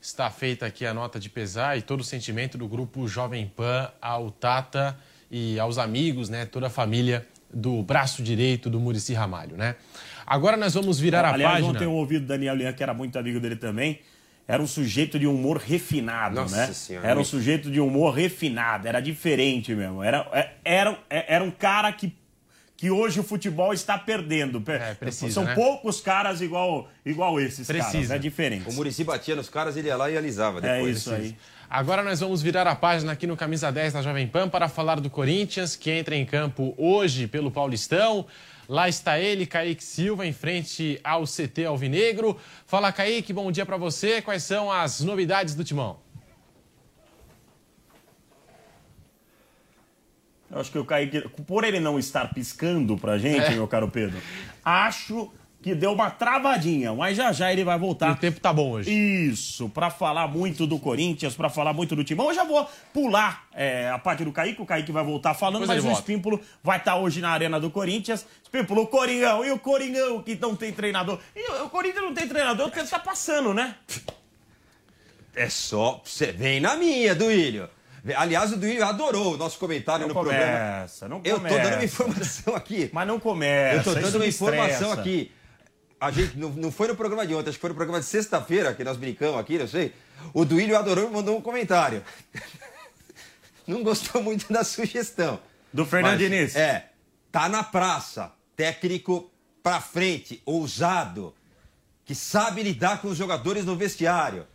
está 0.00 0.30
feita 0.30 0.66
aqui 0.66 0.86
a 0.86 0.94
nota 0.94 1.18
de 1.18 1.28
pesar 1.28 1.76
e 1.76 1.82
todo 1.82 2.00
o 2.00 2.04
sentimento 2.04 2.56
do 2.56 2.68
grupo 2.68 3.08
Jovem 3.08 3.48
Pan 3.48 3.90
ao 4.00 4.30
Tata 4.30 4.96
e 5.28 5.58
aos 5.58 5.78
amigos, 5.78 6.28
né, 6.28 6.44
toda 6.46 6.68
a 6.68 6.70
família 6.70 7.26
do 7.52 7.82
braço 7.82 8.22
direito 8.22 8.68
do 8.68 8.78
Murici 8.80 9.14
Ramalho, 9.14 9.56
né? 9.56 9.76
Agora 10.26 10.56
nós 10.56 10.74
vamos 10.74 10.98
virar 10.98 11.24
a 11.24 11.32
Aliás, 11.32 11.54
página. 11.54 11.70
ontem 11.70 11.84
eu 11.84 11.92
ouvi 11.92 12.18
do 12.18 12.26
Daniel 12.26 12.54
Lian, 12.54 12.72
que 12.72 12.82
era 12.82 12.92
muito 12.92 13.18
amigo 13.18 13.38
dele 13.40 13.56
também. 13.56 14.00
Era 14.48 14.62
um 14.62 14.66
sujeito 14.66 15.18
de 15.18 15.26
humor 15.26 15.56
refinado, 15.58 16.36
Nossa 16.36 16.56
né? 16.68 16.72
Senhora, 16.72 17.08
era 17.08 17.18
um 17.18 17.24
sujeito 17.24 17.70
de 17.70 17.80
humor 17.80 18.14
refinado, 18.14 18.86
era 18.86 19.00
diferente 19.00 19.74
mesmo. 19.74 20.02
Era, 20.02 20.28
é- 20.32 20.50
era, 20.64 20.98
era 21.10 21.42
um 21.44 21.50
cara 21.50 21.90
que, 21.92 22.12
que 22.76 22.90
hoje 22.90 23.18
o 23.20 23.22
futebol 23.22 23.72
está 23.72 23.96
perdendo. 23.98 24.60
Per- 24.60 24.80
É, 24.80 24.94
precisa, 24.94 25.32
São 25.32 25.44
né? 25.44 25.54
poucos 25.54 26.00
caras 26.00 26.40
igual, 26.40 26.88
igual 27.04 27.40
esses 27.40 27.66
caras, 27.66 27.86
Precisa. 27.90 28.16
é 28.16 28.18
diferente. 28.18 28.68
O 28.68 28.72
Murici 28.72 29.02
batia 29.02 29.34
nos 29.34 29.48
caras, 29.48 29.76
ele 29.76 29.88
ia 29.88 29.96
lá 29.96 30.10
e 30.10 30.16
alisava 30.16 30.58
É 30.58 30.76
depois. 30.76 30.98
isso 30.98 31.12
aí. 31.12 31.34
Agora 31.68 32.02
nós 32.02 32.20
vamos 32.20 32.42
virar 32.42 32.66
a 32.66 32.76
página 32.76 33.12
aqui 33.12 33.26
no 33.26 33.36
Camisa 33.36 33.72
10 33.72 33.94
da 33.94 34.02
Jovem 34.02 34.26
Pan 34.28 34.48
para 34.48 34.68
falar 34.68 35.00
do 35.00 35.10
Corinthians, 35.10 35.74
que 35.74 35.90
entra 35.90 36.14
em 36.14 36.24
campo 36.24 36.74
hoje 36.76 37.26
pelo 37.26 37.50
Paulistão. 37.50 38.26
Lá 38.68 38.88
está 38.88 39.18
ele, 39.18 39.46
Kaique 39.46 39.82
Silva, 39.82 40.26
em 40.26 40.32
frente 40.32 41.00
ao 41.02 41.24
CT 41.24 41.64
Alvinegro. 41.66 42.36
Fala, 42.66 42.92
Kaique, 42.92 43.32
bom 43.32 43.50
dia 43.50 43.64
para 43.64 43.76
você. 43.76 44.20
Quais 44.20 44.42
são 44.42 44.70
as 44.70 45.00
novidades 45.00 45.54
do 45.54 45.64
Timão? 45.64 45.98
Eu 50.56 50.60
acho 50.62 50.70
que 50.72 50.78
o 50.78 50.84
Kaique, 50.84 51.20
por 51.46 51.64
ele 51.64 51.78
não 51.78 51.98
estar 51.98 52.32
piscando 52.32 52.96
pra 52.96 53.18
gente, 53.18 53.44
É. 53.44 53.50
meu 53.50 53.68
caro 53.68 53.88
Pedro, 53.88 54.16
acho 54.64 55.30
que 55.62 55.74
deu 55.74 55.92
uma 55.92 56.10
travadinha, 56.10 56.94
mas 56.94 57.16
já 57.16 57.32
já 57.32 57.52
ele 57.52 57.64
vai 57.64 57.76
voltar. 57.78 58.12
O 58.12 58.16
tempo 58.16 58.38
tá 58.40 58.52
bom 58.52 58.70
hoje. 58.70 58.90
Isso, 58.90 59.68
pra 59.68 59.90
falar 59.90 60.28
muito 60.28 60.66
do 60.66 60.78
Corinthians, 60.78 61.34
pra 61.34 61.50
falar 61.50 61.72
muito 61.72 61.94
do 61.96 62.02
Timão. 62.04 62.28
Eu 62.28 62.34
já 62.34 62.44
vou 62.44 62.66
pular 62.94 63.46
é, 63.52 63.90
a 63.90 63.98
parte 63.98 64.24
do 64.24 64.30
Kaique, 64.32 64.62
o 64.62 64.64
Kaique 64.66 64.92
vai 64.92 65.04
voltar 65.04 65.34
falando, 65.34 65.62
Depois 65.62 65.76
mas 65.76 65.84
o 65.84 65.88
volta. 65.88 66.00
Espímpolo 66.00 66.40
vai 66.62 66.78
estar 66.78 66.96
hoje 66.96 67.20
na 67.20 67.30
Arena 67.30 67.58
do 67.60 67.68
Corinthians. 67.68 68.24
Espímpolo, 68.42 68.82
o 68.82 68.86
Coringão, 68.86 69.44
e 69.44 69.50
o 69.50 69.58
Coringão 69.58 70.22
que 70.22 70.36
não 70.36 70.54
tem 70.56 70.72
treinador. 70.72 71.18
E 71.34 71.50
o, 71.50 71.64
o 71.64 71.68
Corinthians 71.70 72.04
não 72.04 72.14
tem 72.14 72.26
treinador 72.28 72.66
porque 72.66 72.78
ele 72.80 72.88
tá 72.88 72.98
passando, 73.00 73.52
né? 73.52 73.74
É 75.34 75.48
só. 75.50 76.00
Você 76.04 76.32
vem 76.32 76.60
na 76.60 76.76
minha, 76.76 77.14
Duílio. 77.14 77.68
Aliás, 78.14 78.52
o 78.52 78.56
Duílio 78.56 78.84
adorou 78.84 79.34
o 79.34 79.36
nosso 79.36 79.58
comentário 79.58 80.02
Não 80.06 80.14
no 80.14 80.20
programa. 80.20 80.44
começa, 80.44 81.08
não 81.08 81.20
Eu 81.24 81.36
começa. 81.36 81.56
tô 81.56 81.62
dando 81.62 81.74
uma 81.74 81.84
informação 81.84 82.54
aqui. 82.54 82.90
Mas 82.94 83.06
não 83.08 83.18
começa. 83.18 83.76
Eu 83.90 83.94
tô 83.94 84.00
dando 84.00 84.14
uma 84.16 84.26
informação 84.26 84.90
estressa. 84.90 85.00
aqui. 85.00 85.32
A 85.98 86.10
gente 86.10 86.36
não, 86.38 86.50
não 86.50 86.70
foi 86.70 86.88
no 86.88 86.94
programa 86.96 87.26
de 87.26 87.34
ontem, 87.34 87.48
acho 87.48 87.56
que 87.58 87.60
foi 87.60 87.70
no 87.70 87.74
programa 87.76 88.00
de 88.00 88.06
sexta-feira 88.06 88.74
que 88.74 88.84
nós 88.84 88.96
brincamos 88.98 89.40
aqui, 89.40 89.58
não 89.58 89.66
sei. 89.66 89.94
O 90.34 90.44
Duílio 90.44 90.76
adorou 90.76 91.08
e 91.08 91.12
mandou 91.12 91.36
um 91.36 91.40
comentário. 91.40 92.02
Não 93.66 93.82
gostou 93.82 94.22
muito 94.22 94.52
da 94.52 94.62
sugestão. 94.62 95.40
Do 95.72 95.84
Fernando 95.84 96.18
Diniz. 96.18 96.54
É. 96.54 96.90
Tá 97.32 97.48
na 97.48 97.64
praça. 97.64 98.30
Técnico 98.54 99.28
pra 99.62 99.80
frente, 99.80 100.40
ousado, 100.46 101.34
que 102.04 102.14
sabe 102.14 102.62
lidar 102.62 103.02
com 103.02 103.08
os 103.08 103.16
jogadores 103.18 103.64
no 103.64 103.74
vestiário. 103.74 104.46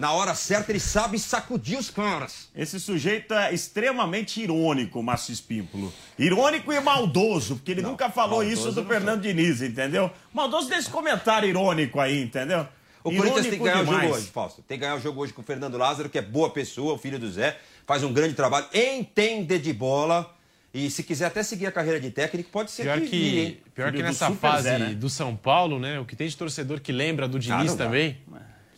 Na 0.00 0.12
hora 0.12 0.34
certa, 0.34 0.72
ele 0.72 0.80
sabe 0.80 1.18
sacudir 1.18 1.78
os 1.78 1.90
caras. 1.90 2.48
Esse 2.56 2.80
sujeito 2.80 3.34
é 3.34 3.52
extremamente 3.52 4.40
irônico, 4.40 5.02
Márcio 5.02 5.30
Espímpolo. 5.30 5.92
Irônico 6.18 6.72
e 6.72 6.80
maldoso, 6.80 7.56
porque 7.56 7.72
ele 7.72 7.82
nunca 7.82 8.08
falou 8.08 8.42
isso 8.42 8.72
do 8.72 8.80
não 8.80 8.88
Fernando 8.88 9.20
Diniz, 9.20 9.60
entendeu? 9.60 10.10
Maldoso 10.32 10.70
desse 10.70 10.88
comentário 10.88 11.46
irônico 11.46 12.00
aí, 12.00 12.22
entendeu? 12.22 12.66
O 13.04 13.14
Corinthians 13.14 13.46
tem 13.46 13.58
que 13.58 13.64
ganhar 13.64 13.82
o 13.82 13.84
demais. 13.84 14.04
jogo 14.04 14.14
hoje, 14.14 14.26
Fausto. 14.28 14.62
Tem 14.62 14.78
que 14.78 14.80
ganhar 14.80 14.96
o 14.96 15.00
jogo 15.00 15.20
hoje 15.20 15.34
com 15.34 15.42
o 15.42 15.44
Fernando 15.44 15.76
Lázaro, 15.76 16.08
que 16.08 16.16
é 16.16 16.22
boa 16.22 16.48
pessoa, 16.48 16.94
o 16.94 16.98
filho 16.98 17.18
do 17.18 17.30
Zé, 17.30 17.58
faz 17.86 18.02
um 18.02 18.10
grande 18.10 18.32
trabalho, 18.32 18.68
entende 18.72 19.58
de 19.58 19.72
bola. 19.74 20.34
E 20.72 20.88
se 20.88 21.02
quiser 21.02 21.26
até 21.26 21.42
seguir 21.42 21.66
a 21.66 21.72
carreira 21.72 22.00
de 22.00 22.10
técnico, 22.10 22.48
pode 22.50 22.70
ser 22.70 22.84
Pior 22.84 23.00
que, 23.00 23.06
que, 23.06 23.38
hein? 23.38 23.60
pior 23.74 23.90
Filho 23.90 23.98
que 23.98 24.02
nessa 24.02 24.30
fase 24.30 24.62
Zé, 24.62 24.78
né? 24.78 24.94
do 24.94 25.10
São 25.10 25.36
Paulo, 25.36 25.78
né? 25.78 26.00
O 26.00 26.06
que 26.06 26.16
tem 26.16 26.26
de 26.26 26.34
torcedor 26.34 26.80
que 26.80 26.90
lembra 26.90 27.28
do 27.28 27.38
Diniz 27.38 27.66
não 27.66 27.76
dá. 27.76 27.90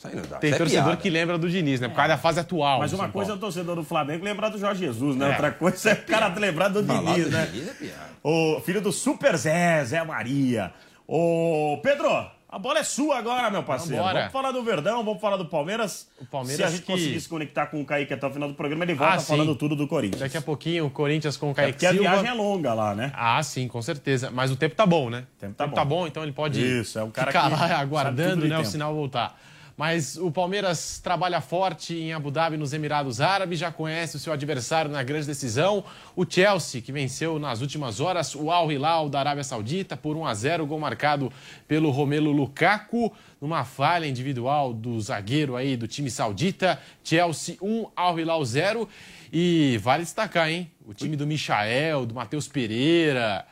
Isso 0.02 0.08
aí 0.08 0.16
não 0.16 0.22
dá. 0.28 0.38
Tem 0.38 0.50
isso 0.50 0.56
é 0.56 0.58
torcedor 0.58 0.84
piada. 0.86 1.00
que 1.00 1.10
lembra 1.10 1.38
do 1.38 1.48
Diniz, 1.48 1.80
né? 1.80 1.86
Por 1.88 1.94
causa 1.94 2.08
da 2.08 2.18
fase 2.18 2.40
atual. 2.40 2.80
Mas 2.80 2.92
uma 2.92 3.04
São 3.04 3.12
coisa 3.12 3.30
é 3.32 3.34
o 3.34 3.38
torcedor 3.38 3.76
do 3.76 3.84
Flamengo 3.84 4.24
lembrar 4.24 4.48
do 4.48 4.58
Jorge 4.58 4.84
Jesus, 4.84 5.14
né? 5.16 5.26
É. 5.26 5.28
Outra 5.30 5.52
coisa 5.52 5.90
é 5.90 5.92
o 5.92 6.02
cara 6.04 6.26
lembrar 6.26 6.68
do 6.68 6.82
Falar 6.82 7.12
Diniz, 7.12 7.24
do 7.26 7.30
né? 7.30 7.46
Diniz 7.52 7.68
é 7.68 7.72
piada. 7.74 8.10
O 8.24 8.60
filho 8.64 8.80
do 8.80 8.90
Super 8.90 9.36
Zé, 9.36 9.84
Zé 9.84 10.02
Maria. 10.04 10.72
Ô, 11.06 11.78
Pedro, 11.82 12.08
a 12.48 12.58
bola 12.58 12.78
é 12.80 12.82
sua 12.84 13.18
agora, 13.18 13.50
meu 13.50 13.62
parceiro. 13.62 13.96
Vambora. 14.02 14.18
Vamos 14.20 14.32
falar 14.32 14.52
do 14.52 14.62
Verdão, 14.62 15.04
vamos 15.04 15.20
falar 15.20 15.36
do 15.36 15.44
Palmeiras. 15.46 16.08
O 16.20 16.26
Palmeiras 16.26 16.56
Se 16.56 16.62
a 16.64 16.68
gente 16.70 16.82
que- 16.86 16.92
conseguir 16.92 17.20
se 17.20 17.28
conectar 17.28 17.66
com 17.66 17.80
o 17.80 17.84
Kaique 17.84 18.12
até 18.14 18.26
o 18.26 18.30
final 18.30 18.48
do 18.48 18.54
programa, 18.54 18.84
ele 18.84 18.94
volta 18.94 19.14
Ah, 19.16 19.20
falando 19.20 19.54
tudo 19.54 19.74
do 19.76 19.86
Corinthians. 19.86 20.20
Daqui 20.20 20.36
a 20.36 20.42
pouquinho 20.42 20.86
o 20.86 20.90
Corinthians 20.90 21.36
com 21.36 21.48
o 21.48 21.50
É 21.52 21.54
Kaique 21.54 21.72
porque 21.72 21.86
a 21.86 21.92
viagem 21.92 22.28
é 22.28 22.32
longa 22.34 22.72
lá, 22.74 22.94
né? 22.94 23.12
Ah, 23.14 23.42
sim, 23.42 23.68
com 23.68 23.80
certeza. 23.82 24.30
Mas 24.30 24.50
o 24.50 24.56
tempo 24.56 24.74
tá 24.74 24.86
bom, 24.86 25.10
né? 25.10 25.24
O 25.36 25.40
tempo 25.40 25.54
tá 25.54 25.84
bom. 25.84 26.06
então 26.06 26.22
ele 26.22 26.32
pode 26.32 26.60
Isso, 26.80 26.98
é 26.98 27.04
um 27.04 27.10
cara 27.10 27.30
ficar 27.32 27.50
que 27.50 27.56
lá 27.56 27.76
aguardando 27.80 28.46
né, 28.46 28.54
o 28.56 28.58
tempo. 28.60 28.70
sinal 28.70 28.94
voltar. 28.94 29.38
Mas 29.76 30.16
o 30.16 30.30
Palmeiras 30.30 31.00
trabalha 31.02 31.40
forte 31.40 31.94
em 31.94 32.12
Abu 32.12 32.30
Dhabi, 32.30 32.56
nos 32.56 32.72
Emirados 32.72 33.20
Árabes, 33.20 33.58
já 33.58 33.72
conhece 33.72 34.16
o 34.16 34.18
seu 34.18 34.32
adversário 34.32 34.90
na 34.90 35.02
grande 35.02 35.26
decisão, 35.26 35.84
o 36.14 36.24
Chelsea, 36.28 36.80
que 36.80 36.92
venceu 36.92 37.38
nas 37.38 37.60
últimas 37.60 38.00
horas 38.00 38.34
o 38.34 38.50
Al 38.50 38.70
Hilal 38.70 39.08
da 39.08 39.20
Arábia 39.20 39.44
Saudita 39.44 39.96
por 39.96 40.16
1 40.16 40.26
a 40.26 40.34
0, 40.34 40.66
gol 40.66 40.78
marcado 40.78 41.32
pelo 41.66 41.90
Romelu 41.90 42.30
Lukaku, 42.30 43.12
numa 43.40 43.64
falha 43.64 44.06
individual 44.06 44.72
do 44.72 45.00
zagueiro 45.00 45.56
aí 45.56 45.76
do 45.76 45.88
time 45.88 46.10
saudita. 46.10 46.78
Chelsea 47.02 47.56
1, 47.60 47.88
Al 47.96 48.20
Hilal 48.20 48.44
0. 48.44 48.88
E 49.32 49.78
vale 49.82 50.04
destacar, 50.04 50.48
hein? 50.48 50.70
O 50.86 50.94
time 50.94 51.16
do 51.16 51.26
Michael, 51.26 52.06
do 52.06 52.14
Matheus 52.14 52.46
Pereira, 52.46 53.44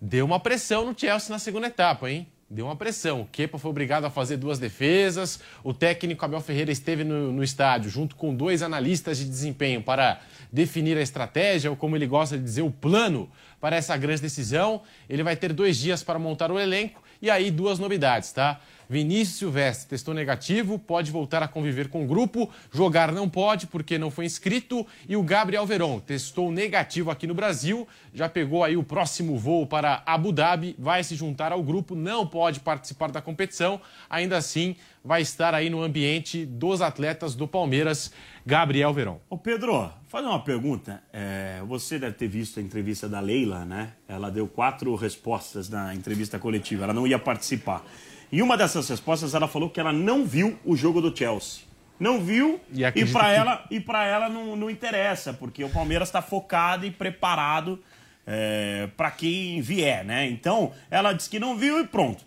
deu 0.00 0.24
uma 0.24 0.40
pressão 0.40 0.84
no 0.84 0.98
Chelsea 0.98 1.30
na 1.30 1.38
segunda 1.38 1.66
etapa, 1.66 2.10
hein? 2.10 2.26
Deu 2.52 2.66
uma 2.66 2.74
pressão. 2.74 3.20
O 3.20 3.26
Kepa 3.26 3.58
foi 3.58 3.70
obrigado 3.70 4.04
a 4.06 4.10
fazer 4.10 4.36
duas 4.36 4.58
defesas. 4.58 5.38
O 5.62 5.72
técnico 5.72 6.24
Abel 6.24 6.40
Ferreira 6.40 6.72
esteve 6.72 7.04
no, 7.04 7.30
no 7.30 7.44
estádio 7.44 7.88
junto 7.88 8.16
com 8.16 8.34
dois 8.34 8.60
analistas 8.60 9.18
de 9.18 9.24
desempenho 9.24 9.80
para 9.80 10.20
definir 10.50 10.98
a 10.98 11.00
estratégia, 11.00 11.70
ou 11.70 11.76
como 11.76 11.94
ele 11.94 12.08
gosta 12.08 12.36
de 12.36 12.42
dizer, 12.42 12.62
o 12.62 12.70
plano 12.72 13.30
para 13.60 13.76
essa 13.76 13.96
grande 13.96 14.22
decisão. 14.22 14.82
Ele 15.08 15.22
vai 15.22 15.36
ter 15.36 15.52
dois 15.52 15.76
dias 15.76 16.02
para 16.02 16.18
montar 16.18 16.50
o 16.50 16.58
elenco 16.58 17.00
e 17.22 17.30
aí 17.30 17.52
duas 17.52 17.78
novidades, 17.78 18.32
tá? 18.32 18.60
Vinícius 18.90 19.38
Silvestre 19.38 19.88
testou 19.88 20.12
negativo, 20.12 20.76
pode 20.76 21.12
voltar 21.12 21.44
a 21.44 21.46
conviver 21.46 21.88
com 21.88 22.02
o 22.02 22.08
grupo. 22.08 22.50
Jogar 22.72 23.12
não 23.12 23.28
pode 23.28 23.68
porque 23.68 23.96
não 23.96 24.10
foi 24.10 24.24
inscrito. 24.24 24.84
E 25.08 25.16
o 25.16 25.22
Gabriel 25.22 25.64
Veron 25.64 26.00
testou 26.00 26.50
negativo 26.50 27.08
aqui 27.08 27.24
no 27.24 27.32
Brasil, 27.32 27.86
já 28.12 28.28
pegou 28.28 28.64
aí 28.64 28.76
o 28.76 28.82
próximo 28.82 29.38
voo 29.38 29.64
para 29.64 30.02
Abu 30.04 30.32
Dhabi, 30.32 30.74
vai 30.76 31.04
se 31.04 31.14
juntar 31.14 31.52
ao 31.52 31.62
grupo, 31.62 31.94
não 31.94 32.26
pode 32.26 32.58
participar 32.58 33.12
da 33.12 33.22
competição. 33.22 33.80
Ainda 34.10 34.36
assim, 34.36 34.74
vai 35.04 35.22
estar 35.22 35.54
aí 35.54 35.70
no 35.70 35.84
ambiente 35.84 36.44
dos 36.44 36.82
atletas 36.82 37.36
do 37.36 37.46
Palmeiras, 37.46 38.12
Gabriel 38.44 38.92
Veron. 38.92 39.20
Ô 39.30 39.38
Pedro, 39.38 39.88
fazer 40.08 40.26
uma 40.26 40.42
pergunta. 40.42 41.00
É, 41.12 41.62
você 41.64 41.96
deve 41.96 42.14
ter 42.14 42.26
visto 42.26 42.58
a 42.58 42.62
entrevista 42.62 43.08
da 43.08 43.20
Leila, 43.20 43.64
né? 43.64 43.92
Ela 44.08 44.30
deu 44.30 44.48
quatro 44.48 44.92
respostas 44.96 45.68
na 45.68 45.94
entrevista 45.94 46.40
coletiva. 46.40 46.82
Ela 46.82 46.92
não 46.92 47.06
ia 47.06 47.20
participar. 47.20 47.84
E 48.32 48.42
uma 48.42 48.56
dessas 48.56 48.88
respostas, 48.88 49.34
ela 49.34 49.48
falou 49.48 49.68
que 49.70 49.80
ela 49.80 49.92
não 49.92 50.24
viu 50.24 50.58
o 50.64 50.76
jogo 50.76 51.00
do 51.00 51.16
Chelsea. 51.16 51.62
Não 51.98 52.20
viu 52.20 52.60
E 52.72 52.82
e, 52.82 53.06
para 53.12 53.24
que- 53.24 53.34
ela 53.36 53.64
e 53.70 53.80
para 53.80 54.04
ela 54.06 54.28
não, 54.28 54.56
não 54.56 54.70
interessa, 54.70 55.32
porque 55.34 55.62
o 55.64 55.68
Palmeiras 55.68 56.08
está 56.08 56.22
focado 56.22 56.86
e 56.86 56.90
preparado 56.90 57.78
é, 58.26 58.88
para 58.96 59.10
quem 59.10 59.60
vier, 59.60 60.04
né? 60.04 60.26
Então, 60.28 60.72
ela 60.90 61.12
disse 61.12 61.28
que 61.28 61.38
não 61.40 61.56
viu 61.56 61.80
e 61.80 61.86
pronto. 61.86 62.24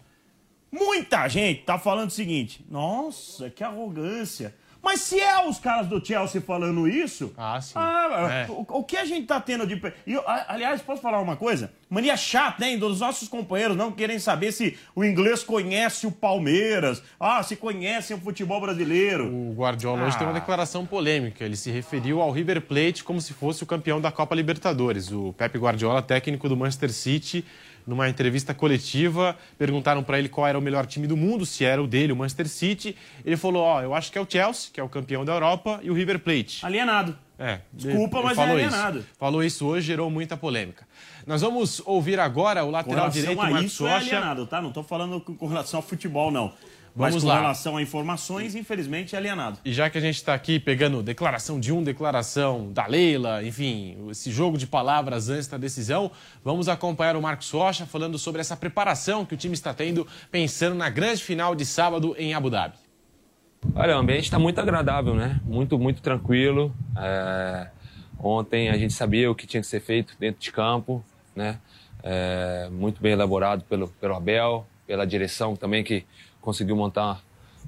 Muita 0.72 1.28
gente 1.28 1.62
tá 1.64 1.80
falando 1.80 2.10
o 2.10 2.14
seguinte: 2.14 2.64
nossa, 2.70 3.50
que 3.50 3.64
arrogância. 3.64 4.54
Mas 4.84 5.00
se 5.00 5.18
é 5.18 5.48
os 5.48 5.60
caras 5.60 5.88
do 5.88 6.06
Chelsea 6.06 6.42
falando 6.42 6.88
isso. 6.90 7.34
Ah, 7.38 7.60
sim. 7.62 7.72
ah, 7.76 8.46
É. 8.48 8.52
o, 8.52 8.66
o 8.68 8.84
que 8.84 8.98
a 8.98 9.06
gente 9.06 9.26
tá 9.26 9.40
tendo 9.40 9.66
de. 9.66 9.82
E, 10.06 10.20
aliás, 10.48 10.82
posso 10.82 11.02
falar 11.02 11.22
uma 11.22 11.38
coisa? 11.38 11.72
Mania 11.90 12.18
chata, 12.18 12.66
hein? 12.68 12.78
Dos 12.78 13.00
nossos 13.00 13.30
companheiros 13.30 13.78
não 13.78 13.92
querem 13.94 14.20
saber 14.20 14.52
se 14.52 14.78
o 14.94 15.04
inglês 15.06 15.42
conhece 15.42 16.06
o 16.06 16.12
Palmeiras. 16.12 17.02
Ah, 17.18 17.42
se 17.42 17.56
conhecem 17.56 18.18
o 18.18 18.20
futebol 18.20 18.60
brasileiro. 18.60 19.34
O 19.34 19.54
Guardiola 19.56 20.04
hoje 20.04 20.16
Ah. 20.16 20.20
tem 20.20 20.28
uma 20.28 20.34
declaração 20.34 20.86
polêmica. 20.86 21.46
Ele 21.46 21.56
se 21.56 21.72
referiu 21.72 22.22
ao 22.22 22.30
River 22.32 22.60
Plate 22.62 23.06
como 23.06 23.22
se 23.22 23.32
fosse 23.34 23.64
o 23.64 23.66
campeão 23.66 24.02
da 24.02 24.12
Copa 24.12 24.36
Libertadores. 24.36 25.12
O 25.14 25.34
Pepe 25.38 25.58
Guardiola, 25.58 26.02
técnico 26.02 26.50
do 26.50 26.58
Manchester 26.58 26.92
City, 26.92 27.46
numa 27.86 28.10
entrevista 28.10 28.54
coletiva, 28.54 29.38
perguntaram 29.58 30.04
para 30.04 30.18
ele 30.20 30.30
qual 30.30 30.48
era 30.48 30.58
o 30.58 30.62
melhor 30.62 30.86
time 30.86 31.08
do 31.08 31.18
mundo, 31.18 31.46
se 31.46 31.66
era 31.66 31.82
o 31.82 31.88
dele, 31.88 32.14
o 32.14 32.16
Manchester 32.16 32.48
City. 32.48 32.96
Ele 33.26 33.38
falou: 33.38 33.64
Ó, 33.64 33.82
eu 33.82 33.94
acho 33.94 34.12
que 34.12 34.18
é 34.18 34.22
o 34.22 34.28
Chelsea, 34.30 34.70
que 34.74 34.80
é 34.80 34.84
o 34.84 34.90
campeão 34.90 35.24
da 35.26 35.34
Europa, 35.34 35.80
e 35.84 35.90
o 35.90 35.94
River 35.94 36.20
Plate. 36.20 36.66
Alienado. 36.66 37.18
É, 37.38 37.60
Desculpa, 37.74 38.22
mas 38.22 38.36
falou 38.36 38.58
é 38.58 38.62
isso. 38.62 38.76
alienado. 38.76 39.06
Falou 39.18 39.44
isso 39.44 39.66
hoje, 39.66 39.88
gerou 39.88 40.10
muita 40.10 40.38
polêmica. 40.38 40.88
Nós 41.26 41.42
vamos 41.42 41.82
ouvir 41.86 42.20
agora 42.20 42.64
o 42.64 42.70
lateral 42.70 43.10
direito, 43.10 43.38
Marcos 43.38 43.64
isso 43.64 43.88
é 43.88 43.94
alienado, 43.94 44.46
tá? 44.46 44.62
Não 44.62 44.72
tô 44.72 44.84
falando 44.84 45.20
com 45.20 45.48
relação 45.48 45.80
ao 45.80 45.86
futebol, 45.86 46.32
não. 46.32 46.54
Mas 46.96 47.10
Vamos 47.10 47.24
com 47.24 47.30
lá. 47.30 47.40
relação 47.40 47.78
a 47.78 47.82
informações, 47.82 48.54
infelizmente, 48.54 49.16
é 49.16 49.18
alienado. 49.18 49.58
E 49.66 49.74
já 49.74 49.90
que 49.90 49.98
a 49.98 50.02
gente 50.02 50.16
está 50.18 50.34
aqui 50.34 50.60
pegando 50.60 51.02
declaração 51.02 51.60
de 51.60 51.72
um, 51.74 51.84
declaração 51.84 52.72
da 52.72 52.86
Leila, 52.86 53.44
enfim, 53.44 53.98
esse 54.12 54.32
jogo 54.32 54.60
de 54.60 54.68
palavras 54.68 55.28
antes 55.28 55.48
da 55.48 55.58
decisão, 55.58 56.12
vamos 56.44 56.70
acompanhar 56.70 57.16
o 57.16 57.22
Marcos 57.22 57.50
Rocha 57.50 57.88
falando 57.88 58.20
sobre 58.20 58.42
essa 58.42 58.56
preparação 58.56 59.26
que 59.26 59.34
o 59.34 59.38
time 59.38 59.56
está 59.56 59.74
tendo, 59.74 60.06
pensando 60.30 60.76
na 60.76 60.90
grande 60.90 61.24
final 61.24 61.56
de 61.56 61.66
sábado 61.66 62.16
em 62.18 62.36
Abu 62.36 62.52
Dhabi. 62.52 62.76
Olha, 63.74 63.96
o 63.96 64.00
ambiente 64.00 64.26
está 64.26 64.38
muito 64.38 64.60
agradável, 64.62 65.16
né? 65.16 65.40
Muito, 65.44 65.80
muito 65.80 66.02
tranquilo. 66.02 66.72
É, 66.98 67.70
Ontem 68.20 68.70
a 68.70 68.78
gente 68.78 68.94
sabia 68.94 69.30
o 69.30 69.36
que 69.36 69.46
tinha 69.46 69.60
que 69.60 69.68
ser 69.68 69.82
feito 69.82 70.16
dentro 70.18 70.42
de 70.42 70.50
campo, 70.50 71.04
né? 71.36 71.60
É, 72.02 72.70
Muito 72.72 73.02
bem 73.02 73.12
elaborado 73.12 73.66
pelo, 73.66 73.90
pelo 73.90 74.16
Abel, 74.16 74.66
pela 74.88 75.06
direção 75.06 75.56
também 75.58 75.84
que 75.84 76.06
conseguiu 76.44 76.76
montar 76.76 77.22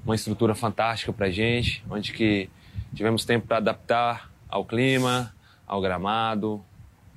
uma 0.04 0.14
estrutura 0.14 0.54
fantástica 0.54 1.12
para 1.12 1.30
gente, 1.30 1.82
onde 1.90 2.12
que 2.12 2.48
tivemos 2.94 3.24
tempo 3.24 3.46
para 3.46 3.56
adaptar 3.56 4.30
ao 4.48 4.64
clima, 4.64 5.34
ao 5.66 5.80
gramado, 5.80 6.62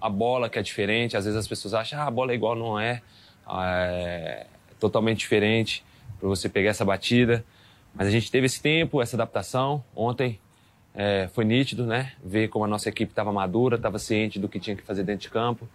a 0.02 0.10
bola 0.10 0.50
que 0.50 0.58
é 0.58 0.62
diferente. 0.62 1.18
Às 1.18 1.26
vezes 1.26 1.38
as 1.38 1.48
pessoas 1.48 1.74
acham, 1.74 2.00
ah, 2.00 2.06
a 2.06 2.12
bola 2.12 2.32
é 2.32 2.36
igual, 2.36 2.56
não 2.56 2.80
é. 2.80 3.02
É 3.48 4.48
totalmente 4.80 5.20
diferente 5.20 5.84
para 6.18 6.30
você 6.30 6.48
pegar 6.48 6.70
essa 6.70 6.86
batida. 6.86 7.44
Mas 7.94 8.08
a 8.08 8.12
gente 8.12 8.32
teve 8.32 8.46
esse 8.46 8.62
tempo, 8.62 9.02
essa 9.02 9.18
adaptação. 9.18 9.84
Ontem 9.94 10.40
é, 10.96 11.28
foi 11.34 11.44
nítido, 11.44 11.86
né? 11.86 12.14
Ver 12.24 12.48
como 12.48 12.64
a 12.64 12.68
nossa 12.68 12.88
equipe 12.88 13.12
estava 13.12 13.34
madura, 13.34 13.76
estava 13.76 14.00
ciente 14.00 14.40
do 14.40 14.48
que 14.48 14.60
tinha 14.60 14.76
que 14.78 14.84
fazer 14.84 15.04
dentro 15.04 15.24
de 15.24 15.30
campo. 15.30 15.68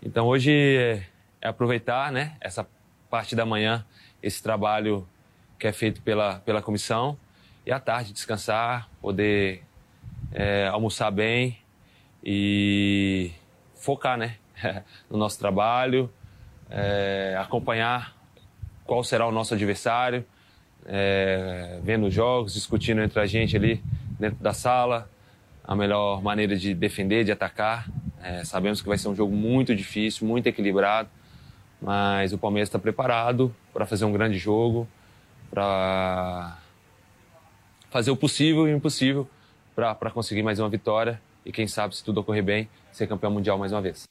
Então 0.00 0.26
hoje 0.26 0.52
é, 0.52 1.02
é 1.40 1.48
aproveitar, 1.48 2.12
né? 2.12 2.36
Essa 2.40 2.64
parte 3.10 3.34
da 3.34 3.44
manhã, 3.44 3.84
esse 4.22 4.40
trabalho 4.40 5.06
que 5.58 5.66
é 5.66 5.72
feito 5.72 6.02
pela, 6.02 6.40
pela 6.40 6.62
comissão. 6.62 7.18
E 7.64 7.72
à 7.72 7.80
tarde 7.80 8.12
descansar, 8.12 8.88
poder 9.00 9.62
é, 10.32 10.68
almoçar 10.68 11.10
bem 11.10 11.58
e 12.22 13.30
focar, 13.74 14.16
né? 14.16 14.36
no 15.10 15.18
nosso 15.18 15.38
trabalho, 15.38 16.10
é, 16.70 17.36
acompanhar 17.38 18.16
qual 18.84 19.02
será 19.02 19.26
o 19.26 19.32
nosso 19.32 19.54
adversário, 19.54 20.24
é, 20.86 21.78
vendo 21.82 22.06
os 22.06 22.14
jogos, 22.14 22.54
discutindo 22.54 23.02
entre 23.02 23.20
a 23.20 23.26
gente 23.26 23.56
ali 23.56 23.82
dentro 24.18 24.42
da 24.42 24.52
sala 24.52 25.10
a 25.66 25.74
melhor 25.74 26.22
maneira 26.22 26.56
de 26.56 26.74
defender, 26.74 27.24
de 27.24 27.32
atacar. 27.32 27.88
É, 28.22 28.44
sabemos 28.44 28.80
que 28.80 28.88
vai 28.88 28.96
ser 28.96 29.08
um 29.08 29.14
jogo 29.14 29.34
muito 29.34 29.74
difícil, 29.74 30.26
muito 30.26 30.46
equilibrado, 30.46 31.08
mas 31.82 32.32
o 32.32 32.38
Palmeiras 32.38 32.68
está 32.68 32.78
preparado 32.78 33.54
para 33.72 33.84
fazer 33.84 34.04
um 34.04 34.12
grande 34.12 34.38
jogo, 34.38 34.86
para 35.50 36.58
fazer 37.90 38.10
o 38.10 38.16
possível 38.16 38.68
e 38.68 38.72
o 38.72 38.76
impossível 38.76 39.28
para 39.74 40.10
conseguir 40.10 40.42
mais 40.42 40.58
uma 40.58 40.68
vitória 40.68 41.20
e 41.44 41.52
quem 41.52 41.68
sabe, 41.68 41.96
se 41.96 42.02
tudo 42.02 42.20
ocorrer 42.20 42.42
bem, 42.42 42.68
ser 42.92 43.06
campeão 43.06 43.30
mundial 43.30 43.56
mais 43.56 43.72
uma 43.72 43.80
vez. 43.80 44.02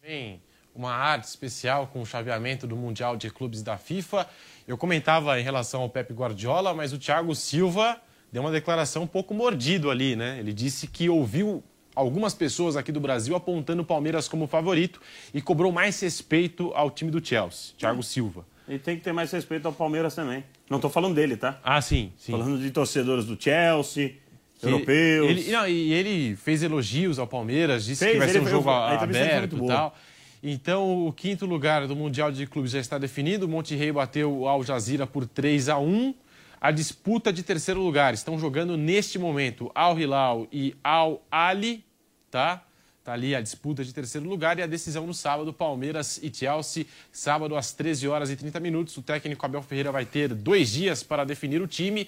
Tem 0.00 0.40
uma 0.74 0.92
arte 0.92 1.24
especial 1.24 1.88
com 1.88 2.00
o 2.00 2.06
chaveamento 2.06 2.66
do 2.66 2.76
Mundial 2.76 3.16
de 3.16 3.30
Clubes 3.30 3.64
da 3.64 3.76
FIFA. 3.76 4.28
Eu 4.66 4.78
comentava 4.78 5.40
em 5.40 5.42
relação 5.42 5.82
ao 5.82 5.88
Pepe 5.88 6.12
Guardiola, 6.12 6.72
mas 6.72 6.92
o 6.92 6.98
Thiago 6.98 7.34
Silva 7.34 8.00
deu 8.30 8.42
uma 8.42 8.52
declaração 8.52 9.02
um 9.02 9.06
pouco 9.06 9.34
mordido 9.34 9.90
ali, 9.90 10.14
né? 10.14 10.38
Ele 10.38 10.52
disse 10.52 10.86
que 10.86 11.08
ouviu 11.08 11.64
algumas 11.96 12.32
pessoas 12.32 12.76
aqui 12.76 12.92
do 12.92 13.00
Brasil 13.00 13.34
apontando 13.34 13.82
o 13.82 13.84
Palmeiras 13.84 14.28
como 14.28 14.46
favorito 14.46 15.00
e 15.34 15.42
cobrou 15.42 15.72
mais 15.72 15.98
respeito 16.00 16.70
ao 16.74 16.92
time 16.92 17.10
do 17.10 17.24
Chelsea, 17.24 17.74
Thiago 17.76 18.04
Silva. 18.04 18.46
E 18.68 18.78
tem 18.78 18.96
que 18.96 19.02
ter 19.02 19.12
mais 19.12 19.30
respeito 19.30 19.66
ao 19.66 19.72
Palmeiras 19.72 20.14
também. 20.14 20.44
Não 20.68 20.78
tô 20.78 20.88
falando 20.90 21.14
dele, 21.14 21.36
tá? 21.36 21.58
Ah, 21.64 21.80
sim, 21.80 22.12
sim. 22.16 22.32
Falando 22.32 22.58
de 22.58 22.70
torcedores 22.70 23.24
do 23.24 23.40
Chelsea, 23.40 24.14
Que 24.60 24.66
europeus. 24.66 25.30
Ele, 25.30 25.50
não, 25.52 25.66
e 25.66 25.92
ele 25.92 26.36
fez 26.36 26.62
elogios 26.62 27.18
ao 27.18 27.26
Palmeiras, 27.26 27.84
disse 27.84 28.04
Fez, 28.04 28.12
que 28.12 28.18
vai 28.18 28.28
ser 28.28 28.34
ele 28.34 28.40
um 28.40 28.44
fez- 28.44 28.56
jogo 28.56 28.68
a 28.70 28.88
foi 28.88 28.96
aberto 29.08 29.56
e 29.64 29.66
tal. 29.66 29.96
Então, 30.42 31.06
o 31.06 31.12
quinto 31.12 31.46
lugar 31.46 31.86
do 31.86 31.96
Mundial 31.96 32.30
de 32.30 32.46
Clubes 32.46 32.70
já 32.72 32.78
está 32.78 32.96
definido. 32.98 33.46
O 33.46 33.48
Monterrey 33.48 33.90
bateu 33.90 34.32
o 34.32 34.46
Al 34.46 34.62
Jazeera 34.62 35.06
por 35.06 35.26
3 35.26 35.68
a 35.68 35.78
1 35.78 36.14
A 36.60 36.70
disputa 36.70 37.32
de 37.32 37.42
terceiro 37.42 37.80
lugar 37.80 38.14
estão 38.14 38.38
jogando 38.38 38.76
neste 38.76 39.18
momento 39.18 39.70
Al 39.74 39.98
Hilal 39.98 40.46
e 40.52 40.74
Al 40.84 41.22
Ali, 41.30 41.84
tá? 42.30 42.62
Tá 43.08 43.14
ali 43.14 43.34
a 43.34 43.40
disputa 43.40 43.82
de 43.82 43.90
terceiro 43.90 44.28
lugar 44.28 44.58
e 44.58 44.62
a 44.62 44.66
decisão 44.66 45.06
no 45.06 45.14
sábado, 45.14 45.50
Palmeiras 45.50 46.20
e 46.22 46.30
Chelsea, 46.30 46.84
sábado 47.10 47.56
às 47.56 47.72
13 47.72 48.06
horas 48.06 48.28
e 48.28 48.36
30 48.36 48.60
minutos. 48.60 48.94
O 48.98 49.00
técnico 49.00 49.46
Abel 49.46 49.62
Ferreira 49.62 49.90
vai 49.90 50.04
ter 50.04 50.34
dois 50.34 50.70
dias 50.70 51.02
para 51.02 51.24
definir 51.24 51.62
o 51.62 51.66
time 51.66 52.06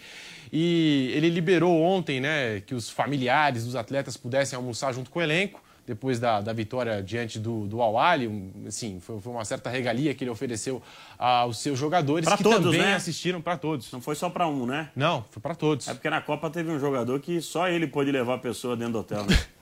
e 0.53 1.11
ele 1.15 1.31
liberou 1.31 1.81
ontem, 1.81 2.21
né, 2.21 2.61
que 2.61 2.75
os 2.75 2.91
familiares 2.91 3.65
dos 3.65 3.77
atletas 3.77 4.19
pudessem 4.19 4.59
almoçar 4.59 4.93
junto 4.93 5.09
com 5.09 5.21
o 5.21 5.23
elenco 5.23 5.63
depois 5.87 6.21
da, 6.21 6.43
da 6.43 6.53
vitória 6.53 7.03
diante 7.03 7.39
do, 7.39 7.67
do 7.67 7.81
Al 7.81 7.99
Ahly, 7.99 8.29
um, 8.29 8.53
assim, 8.69 9.01
foi, 9.01 9.19
foi 9.23 9.33
uma 9.33 9.45
certa 9.47 9.71
regalia 9.71 10.15
que 10.15 10.23
ele 10.23 10.31
ofereceu 10.31 10.83
aos 11.19 11.61
seus 11.61 11.79
jogadores 11.79 12.27
Pra 12.27 12.37
que 12.37 12.43
todos, 12.43 12.61
também 12.61 12.83
né? 12.83 12.95
assistiram 12.95 13.41
para 13.41 13.57
todos. 13.57 13.91
Não 13.91 14.03
foi 14.03 14.15
só 14.15 14.29
pra 14.29 14.47
um, 14.47 14.67
né? 14.67 14.91
Não, 14.95 15.25
foi 15.31 15.41
para 15.41 15.55
todos. 15.55 15.89
É 15.89 15.95
porque 15.95 16.11
na 16.11 16.21
Copa 16.21 16.51
teve 16.51 16.71
um 16.71 16.79
jogador 16.79 17.19
que 17.21 17.41
só 17.41 17.69
ele 17.69 17.87
pôde 17.87 18.13
levar 18.13 18.35
a 18.35 18.39
pessoa 18.39 18.77
dentro 18.77 18.93
do 18.93 18.99
hotel. 18.99 19.25
Né? 19.25 19.39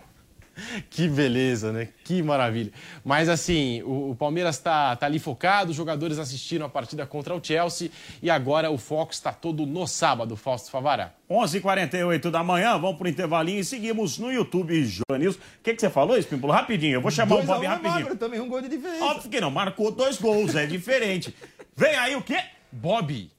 Que 0.91 1.09
beleza, 1.09 1.73
né? 1.73 1.89
Que 2.05 2.23
maravilha. 2.23 2.73
Mas 3.05 3.29
assim, 3.29 3.83
o, 3.83 4.11
o 4.11 4.17
Palmeiras 4.17 4.57
está 4.57 4.95
tá 4.97 5.07
ali 5.07 5.19
focado, 5.19 5.71
os 5.71 5.77
jogadores 5.77 6.19
assistiram 6.19 6.67
a 6.67 6.69
partida 6.69 7.07
contra 7.07 7.35
o 7.35 7.43
Chelsea 7.43 7.91
e 8.23 8.31
agora 8.31 8.71
o 8.71 8.79
foco 8.79 9.13
está 9.13 9.33
todo 9.33 9.67
no 9.67 9.87
sábado, 9.87 10.37
Fausto 10.37 10.71
Favará. 10.71 11.13
11h48 11.31 12.31
da 12.31 12.43
manhã, 12.43 12.79
vamos 12.79 12.97
pro 12.97 13.09
intervalinho 13.09 13.61
e 13.61 13.65
seguimos 13.65 14.19
no 14.19 14.33
YouTube 14.33 14.73
News. 15.19 15.37
O 15.37 15.41
que, 15.63 15.75
que 15.75 15.81
você 15.81 15.91
falou, 15.91 16.17
Espímpolo? 16.17 16.53
Rapidinho, 16.53 16.95
eu 16.95 17.01
vou 17.03 17.11
chamar 17.11 17.37
o 17.37 17.43
Bob 17.43 17.67
rapidinho. 17.67 18.17
também 18.17 18.41
um 18.41 18.49
gol 18.49 18.61
de 18.61 18.69
diferença. 18.69 19.05
Óbvio 19.05 19.31
que 19.31 19.41
não, 19.41 19.51
marcou 19.51 19.91
dois 19.91 20.19
gols, 20.19 20.55
é 20.55 20.67
diferente. 20.67 21.35
Vem 21.77 21.95
aí 21.97 22.17
o 22.17 22.23
quê? 22.23 22.41
Bob, 22.73 23.31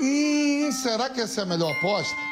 Hum, 0.00 0.72
será 0.72 1.10
que 1.10 1.20
essa 1.20 1.42
é 1.42 1.44
a 1.44 1.46
melhor 1.46 1.70
aposta? 1.76 2.31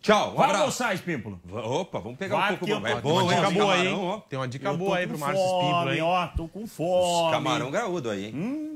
Tchau, 0.00 0.32
um 0.32 0.34
Vai 0.34 0.44
abraço. 0.44 0.60
almoçar, 0.60 0.94
Espímpolo. 0.94 1.40
Opa, 1.50 1.98
vamos 1.98 2.16
pegar 2.18 2.36
Vai 2.36 2.44
um 2.54 2.56
pouco 2.58 2.64
que 2.66 2.72
eu 2.72 2.80
bom. 2.80 2.86
É 2.86 3.00
bom, 3.00 3.20
hein? 3.22 3.28
dica 3.38 3.50
boa 3.50 3.74
aí, 3.74 3.88
ó. 3.92 4.18
Tem 4.20 4.38
uma 4.38 4.48
dica 4.48 4.68
Eu 4.68 4.76
boa 4.76 4.96
aí 4.98 5.06
pro 5.06 5.18
Márcio 5.18 5.42
Espímpolo, 5.44 6.04
ó, 6.06 6.26
tô 6.28 6.48
com 6.48 6.66
fome. 6.66 7.32
Camarão 7.32 7.70
graúdo 7.70 8.10
aí, 8.10 8.26
hein? 8.26 8.32
Hum. 8.34 8.66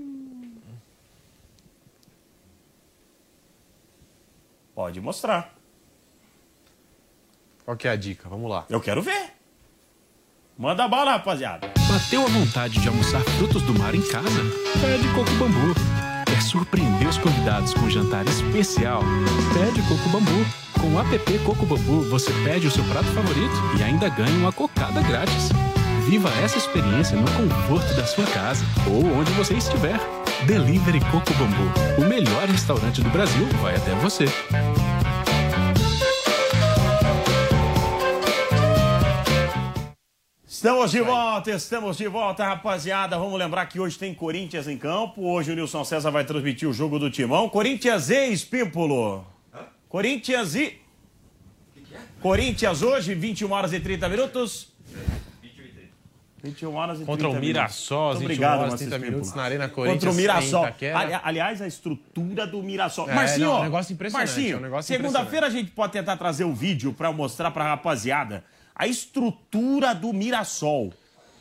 Pode 4.74 5.00
mostrar. 5.00 5.54
Qual 7.64 7.76
que 7.76 7.86
é 7.86 7.90
a 7.92 7.96
dica? 7.96 8.28
Vamos 8.28 8.50
lá. 8.50 8.64
Eu 8.68 8.80
quero 8.80 9.02
ver. 9.02 9.32
Manda 10.58 10.88
bala, 10.88 11.12
rapaziada. 11.12 11.68
Bateu 11.88 12.22
a 12.24 12.28
vontade 12.28 12.80
de 12.80 12.88
almoçar 12.88 13.20
frutos 13.38 13.62
do 13.62 13.72
mar 13.78 13.94
em 13.94 14.02
casa? 14.08 14.28
Pede 14.80 15.06
Coco 15.14 15.30
Bambu. 15.38 15.74
Quer 16.40 16.46
surpreender 16.46 17.06
os 17.06 17.18
convidados 17.18 17.74
com 17.74 17.82
um 17.82 17.90
jantar 17.90 18.26
especial? 18.26 19.02
Pede 19.52 19.82
Coco 19.82 20.08
Bambu. 20.08 20.46
Com 20.80 20.94
o 20.94 20.98
app 20.98 21.38
Coco 21.40 21.66
Bambu, 21.66 22.00
você 22.08 22.32
pede 22.44 22.66
o 22.66 22.70
seu 22.70 22.82
prato 22.84 23.08
favorito 23.08 23.52
e 23.78 23.82
ainda 23.82 24.08
ganha 24.08 24.34
uma 24.38 24.50
cocada 24.50 25.02
grátis. 25.02 25.50
Viva 26.08 26.30
essa 26.42 26.56
experiência 26.56 27.14
no 27.14 27.30
conforto 27.30 27.94
da 27.94 28.06
sua 28.06 28.24
casa 28.24 28.64
ou 28.86 29.04
onde 29.18 29.30
você 29.32 29.52
estiver. 29.52 30.00
Delivery 30.46 31.00
Coco 31.10 31.34
Bambu. 31.34 32.02
O 32.02 32.08
melhor 32.08 32.48
restaurante 32.48 33.02
do 33.02 33.10
Brasil 33.10 33.46
vai 33.60 33.76
até 33.76 33.94
você. 33.96 34.24
Estamos 40.60 40.90
de 40.90 41.00
volta, 41.00 41.50
estamos 41.52 41.96
de 41.96 42.06
volta, 42.06 42.44
rapaziada. 42.44 43.16
Vamos 43.16 43.38
lembrar 43.38 43.64
que 43.64 43.80
hoje 43.80 43.98
tem 43.98 44.12
Corinthians 44.12 44.68
em 44.68 44.76
campo. 44.76 45.22
Hoje 45.22 45.52
o 45.52 45.54
Nilson 45.54 45.82
César 45.84 46.10
vai 46.10 46.22
transmitir 46.22 46.68
o 46.68 46.72
jogo 46.74 46.98
do 46.98 47.10
Timão. 47.10 47.48
Corinthians 47.48 48.10
e 48.10 48.30
Espímpolo. 48.30 49.26
Corinthians 49.88 50.54
e. 50.54 50.78
Corinthians 52.20 52.82
hoje, 52.82 53.14
21 53.14 53.50
horas 53.50 53.72
e 53.72 53.80
30 53.80 54.06
minutos. 54.10 54.68
21 56.42 56.74
horas 56.74 56.96
e 56.96 57.04
30 57.04 57.10
Contra 57.10 57.28
o 57.28 57.30
minutos. 57.30 57.48
Mirassol, 57.48 58.10
21 58.10 58.24
obrigado, 58.24 58.58
horas, 58.58 58.70
Márcio 58.72 58.78
30 58.90 58.96
Espímpolo. 58.96 59.12
minutos 59.12 59.34
na 59.34 59.42
Arena 59.42 59.68
Corinthians. 59.70 60.04
Contra 60.04 60.10
o 60.10 60.14
Mirassol. 60.14 60.66
aliás, 61.24 61.62
a 61.62 61.66
estrutura 61.66 62.46
do 62.46 62.62
Mirassol. 62.62 63.08
É, 63.08 63.14
Marcinho, 63.14 63.46
não, 63.46 63.56
é 63.56 63.60
um 63.60 63.62
negócio 63.62 63.94
impressionante, 63.94 64.28
Marcinho, 64.28 64.66
é 64.66 64.78
um 64.78 64.82
segunda-feira 64.82 65.46
a 65.46 65.50
gente 65.50 65.70
pode 65.70 65.94
tentar 65.94 66.18
trazer 66.18 66.44
o 66.44 66.52
vídeo 66.52 66.92
pra 66.92 67.10
mostrar 67.10 67.50
pra 67.50 67.64
rapaziada 67.64 68.44
a 68.74 68.86
estrutura 68.86 69.94
do 69.94 70.12
Mirassol. 70.12 70.92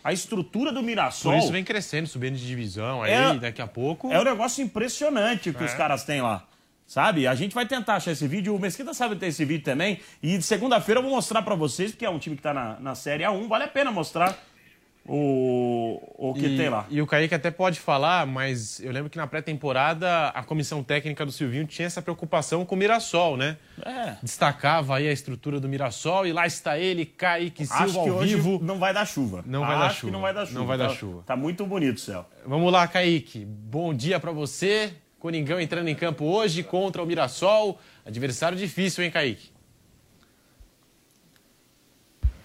A 0.04 0.14
estrutura 0.14 0.72
do 0.72 0.82
Mirassol. 0.82 1.34
Por 1.34 1.38
isso 1.40 1.52
vem 1.52 1.64
crescendo, 1.64 2.08
subindo 2.08 2.36
de 2.38 2.46
divisão 2.48 3.04
aí, 3.04 3.12
É- 3.12 3.34
daqui 3.36 3.62
a 3.62 3.68
pouco. 3.68 4.12
É 4.12 4.20
um 4.20 4.24
negócio 4.24 4.64
impressionante 4.64 5.52
que 5.54 5.62
É. 5.62 5.66
os 5.66 5.74
caras 5.74 6.04
têm 6.04 6.22
lá. 6.22 6.46
Sabe? 6.88 7.28
A 7.28 7.36
gente 7.36 7.54
vai 7.54 7.68
tentar 7.68 7.98
achar 7.98 8.12
esse 8.14 8.28
vídeo. 8.28 8.56
O 8.56 8.60
Mesquita 8.60 8.96
sabe 8.96 9.16
ter 9.16 9.28
esse 9.28 9.46
vídeo 9.46 9.64
também. 9.64 10.00
E 10.24 10.38
de 10.40 10.44
segunda-feira 10.44 11.00
eu 11.00 11.04
vou 11.04 11.12
mostrar 11.14 11.44
pra 11.44 11.54
vocês, 11.54 11.92
porque 11.92 12.04
é 12.06 12.10
um 12.10 12.18
time 12.18 12.36
que 12.36 12.42
tá 12.42 12.52
na, 12.52 12.80
na 12.80 12.96
Série 12.96 13.24
A1. 13.24 13.48
Vale 13.48 13.66
a 13.66 13.68
pena 13.68 13.92
mostrar 13.92 14.36
o, 15.06 16.30
o 16.30 16.34
que 16.34 16.46
e, 16.46 16.58
tem 16.58 16.70
lá. 16.70 16.86
E 16.90 17.02
o 17.02 17.08
Kaique 17.08 17.34
até 17.34 17.50
pode 17.52 17.80
falar, 17.80 18.26
mas 18.28 18.80
eu 18.80 18.92
lembro 18.92 19.10
que 19.10 19.18
na 19.18 19.26
pré-temporada 19.28 20.28
a 20.30 20.44
comissão 20.44 20.84
técnica 20.84 21.26
do 21.26 21.32
Silvinho 21.32 21.66
tinha 21.66 21.86
essa 21.86 22.02
preocupação 22.02 22.66
com 22.66 22.76
o 22.76 22.78
Mirassol, 22.78 23.36
né? 23.38 23.58
É. 23.84 24.16
Destacava 24.22 24.98
aí 24.98 25.08
a 25.08 25.12
estrutura 25.12 25.60
do 25.60 25.68
Mirassol 25.68 26.28
e 26.28 26.34
lá 26.34 26.46
está 26.46 26.78
ele, 26.78 27.06
Kaique 27.06 27.66
Silva 27.66 27.84
Acho 27.84 27.94
que 28.04 28.10
ao 28.10 28.16
hoje 28.18 28.36
vivo. 28.36 28.60
não 28.62 28.78
vai 28.80 28.94
dar 28.94 29.06
chuva. 29.06 29.44
Não 29.46 29.62
vai 29.62 29.78
dar 29.78 29.86
Acho 29.86 29.96
chuva. 30.02 30.08
que 30.08 30.12
não 30.14 30.22
vai 30.22 30.34
dar 30.34 30.46
chuva. 30.46 30.60
Não 30.60 30.68
vai 30.68 30.78
dar 30.78 30.88
Tá- 30.90 30.96
chuva. 30.96 31.24
Tá 31.26 31.36
muito 31.36 31.66
bonito 31.66 31.98
o 31.98 32.02
céu. 32.02 32.26
Vamos 32.46 32.72
lá, 32.72 32.88
Kaique. 32.88 33.46
Bom 33.46 33.94
dia 33.94 34.20
pra 34.20 34.32
você. 34.32 34.94
Coringão 35.20 35.60
entrando 35.60 35.88
em 35.90 35.96
campo 35.96 36.24
hoje 36.26 36.64
contra 36.64 37.04
o 37.04 37.06
Mirassol. 37.06 37.80
Adversário 38.06 38.58
difícil, 38.58 39.04
hein, 39.04 39.12
Kaique? 39.12 39.50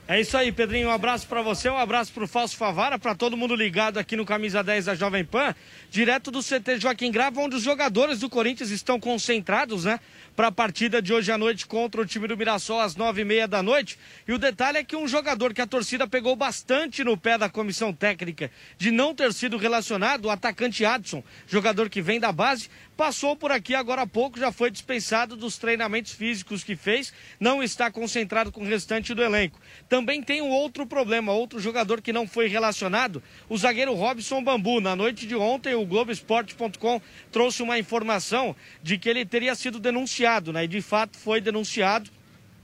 É 0.06 0.20
isso 0.20 0.36
aí, 0.36 0.52
Pedrinho. 0.52 0.88
Um 0.88 0.90
abraço 0.90 1.26
pra 1.26 1.40
você, 1.40 1.66
um 1.66 1.78
abraço 1.78 2.12
pro 2.12 2.28
Falso 2.28 2.58
Favara, 2.58 2.98
pra 2.98 3.14
todo 3.14 3.38
mundo 3.38 3.56
ligado 3.56 3.96
aqui 3.96 4.16
no 4.16 4.26
Camisa 4.26 4.62
10 4.62 4.84
da 4.84 4.94
Jovem 4.94 5.24
Pan, 5.24 5.54
direto 5.90 6.30
do 6.30 6.42
CT 6.42 6.78
Joaquim 6.78 7.10
Grava, 7.10 7.40
onde 7.40 7.56
os 7.56 7.62
jogadores 7.62 8.20
do 8.20 8.28
Corinthians 8.28 8.68
estão 8.68 9.00
concentrados, 9.00 9.86
né? 9.86 9.98
Para 10.36 10.48
a 10.48 10.52
partida 10.52 11.00
de 11.00 11.10
hoje 11.10 11.32
à 11.32 11.38
noite 11.38 11.66
contra 11.66 12.02
o 12.02 12.04
time 12.04 12.28
do 12.28 12.36
Mirassol 12.36 12.80
às 12.80 12.96
nove 12.96 13.22
e 13.22 13.24
meia 13.24 13.48
da 13.48 13.62
noite. 13.62 13.98
E 14.28 14.32
o 14.34 14.38
detalhe 14.38 14.76
é 14.76 14.84
que 14.84 14.94
um 14.94 15.08
jogador 15.08 15.54
que 15.54 15.62
a 15.62 15.66
torcida 15.66 16.06
pegou 16.06 16.36
bastante 16.36 17.02
no 17.02 17.16
pé 17.16 17.38
da 17.38 17.48
comissão 17.48 17.90
técnica 17.90 18.50
de 18.76 18.90
não 18.90 19.14
ter 19.14 19.32
sido 19.32 19.56
relacionado, 19.56 20.26
o 20.26 20.30
atacante 20.30 20.84
Adson, 20.84 21.24
jogador 21.46 21.88
que 21.88 22.02
vem 22.02 22.20
da 22.20 22.30
base, 22.30 22.68
passou 22.94 23.36
por 23.36 23.50
aqui 23.50 23.74
agora 23.74 24.02
há 24.02 24.06
pouco, 24.06 24.38
já 24.38 24.52
foi 24.52 24.70
dispensado 24.70 25.34
dos 25.34 25.56
treinamentos 25.56 26.12
físicos 26.12 26.62
que 26.62 26.76
fez, 26.76 27.12
não 27.40 27.62
está 27.62 27.90
concentrado 27.90 28.52
com 28.52 28.60
o 28.60 28.66
restante 28.66 29.14
do 29.14 29.22
elenco. 29.22 29.58
Também 29.94 30.20
tem 30.20 30.42
um 30.42 30.50
outro 30.50 30.84
problema, 30.84 31.30
outro 31.30 31.60
jogador 31.60 32.02
que 32.02 32.12
não 32.12 32.26
foi 32.26 32.48
relacionado, 32.48 33.22
o 33.48 33.56
zagueiro 33.56 33.94
Robson 33.94 34.42
Bambu. 34.42 34.80
Na 34.80 34.96
noite 34.96 35.24
de 35.24 35.36
ontem, 35.36 35.72
o 35.76 35.86
Globoesporte.com 35.86 37.00
trouxe 37.30 37.62
uma 37.62 37.78
informação 37.78 38.56
de 38.82 38.98
que 38.98 39.08
ele 39.08 39.24
teria 39.24 39.54
sido 39.54 39.78
denunciado, 39.78 40.52
né? 40.52 40.64
E 40.64 40.66
de 40.66 40.82
fato 40.82 41.16
foi 41.16 41.40
denunciado 41.40 42.10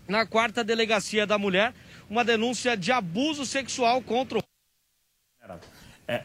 na 0.09 0.27
quarta 0.27 0.65
delegacia 0.65 1.25
da 1.25 1.39
mulher, 1.39 1.73
uma 2.11 2.25
denúncia 2.25 2.77
de 2.77 2.91
abuso 2.91 3.47
sexual 3.47 4.03
contra 4.03 4.39
o 4.41 4.43
É. 6.09 6.25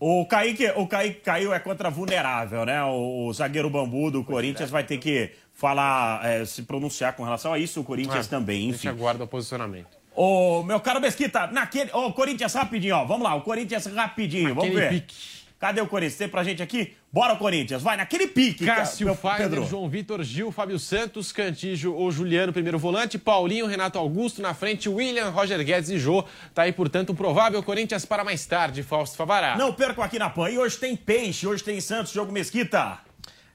O 0.00 0.24
Kaique, 0.24 0.70
o 0.70 0.86
Kaique 0.86 1.20
caiu 1.20 1.52
é 1.52 1.58
contra 1.60 1.90
vulnerável, 1.90 2.64
né? 2.64 2.82
O, 2.82 3.26
o 3.26 3.32
zagueiro 3.34 3.68
bambu 3.68 4.10
do 4.10 4.24
Corinthians 4.24 4.70
vai 4.70 4.84
ter 4.84 4.96
que 4.96 5.32
falar, 5.52 6.24
é, 6.24 6.46
se 6.46 6.62
pronunciar 6.62 7.14
com 7.14 7.24
relação 7.24 7.52
a 7.52 7.58
isso, 7.58 7.82
o 7.82 7.84
Corinthians 7.84 8.26
É, 8.26 8.30
também, 8.30 8.56
A 8.56 8.72
gente 8.72 8.74
enfim. 8.76 8.88
aguarda 8.88 9.24
o 9.24 9.26
posicionamento. 9.26 9.95
Ô, 10.16 10.62
meu 10.62 10.80
caro 10.80 10.98
Mesquita, 10.98 11.46
naquele. 11.48 11.90
Ô, 11.92 12.10
Corinthians, 12.10 12.54
rapidinho, 12.54 12.96
ó. 12.96 13.04
Vamos 13.04 13.22
lá, 13.22 13.34
o 13.34 13.42
Corinthians 13.42 13.84
rapidinho, 13.86 14.54
vamos 14.54 14.74
ver. 14.74 14.88
pique. 14.88 15.14
Cadê 15.58 15.80
o 15.80 15.86
Corinthians? 15.86 16.18
Tem 16.18 16.28
pra 16.28 16.42
gente 16.42 16.62
aqui? 16.62 16.94
Bora, 17.12 17.34
Corinthians, 17.36 17.82
vai 17.82 17.96
naquele 17.96 18.26
pique. 18.26 18.64
Cássio, 18.64 19.14
Fagner. 19.14 19.62
João 19.64 19.88
Vitor, 19.88 20.22
Gil, 20.22 20.52
Fábio 20.52 20.78
Santos, 20.78 21.32
Cantígio 21.32 21.94
ou 21.94 22.10
Juliano, 22.10 22.52
primeiro 22.52 22.78
volante, 22.78 23.18
Paulinho, 23.18 23.66
Renato 23.66 23.98
Augusto, 23.98 24.42
na 24.42 24.52
frente, 24.52 24.88
William, 24.88 25.30
Roger 25.30 25.62
Guedes 25.64 25.88
e 25.90 25.98
Jô. 25.98 26.24
Tá 26.54 26.62
aí, 26.62 26.72
portanto, 26.72 27.12
um 27.12 27.14
provável 27.14 27.62
Corinthians 27.62 28.04
para 28.04 28.22
mais 28.22 28.44
tarde, 28.44 28.82
Fausto 28.82 29.16
Favará. 29.16 29.56
Não 29.56 29.72
percam 29.72 30.04
aqui 30.04 30.18
na 30.18 30.28
PAN. 30.28 30.50
E 30.50 30.58
hoje 30.58 30.76
tem 30.76 30.94
Peixe, 30.94 31.46
hoje 31.46 31.62
tem 31.64 31.80
Santos, 31.80 32.12
jogo 32.12 32.32
Mesquita. 32.32 32.98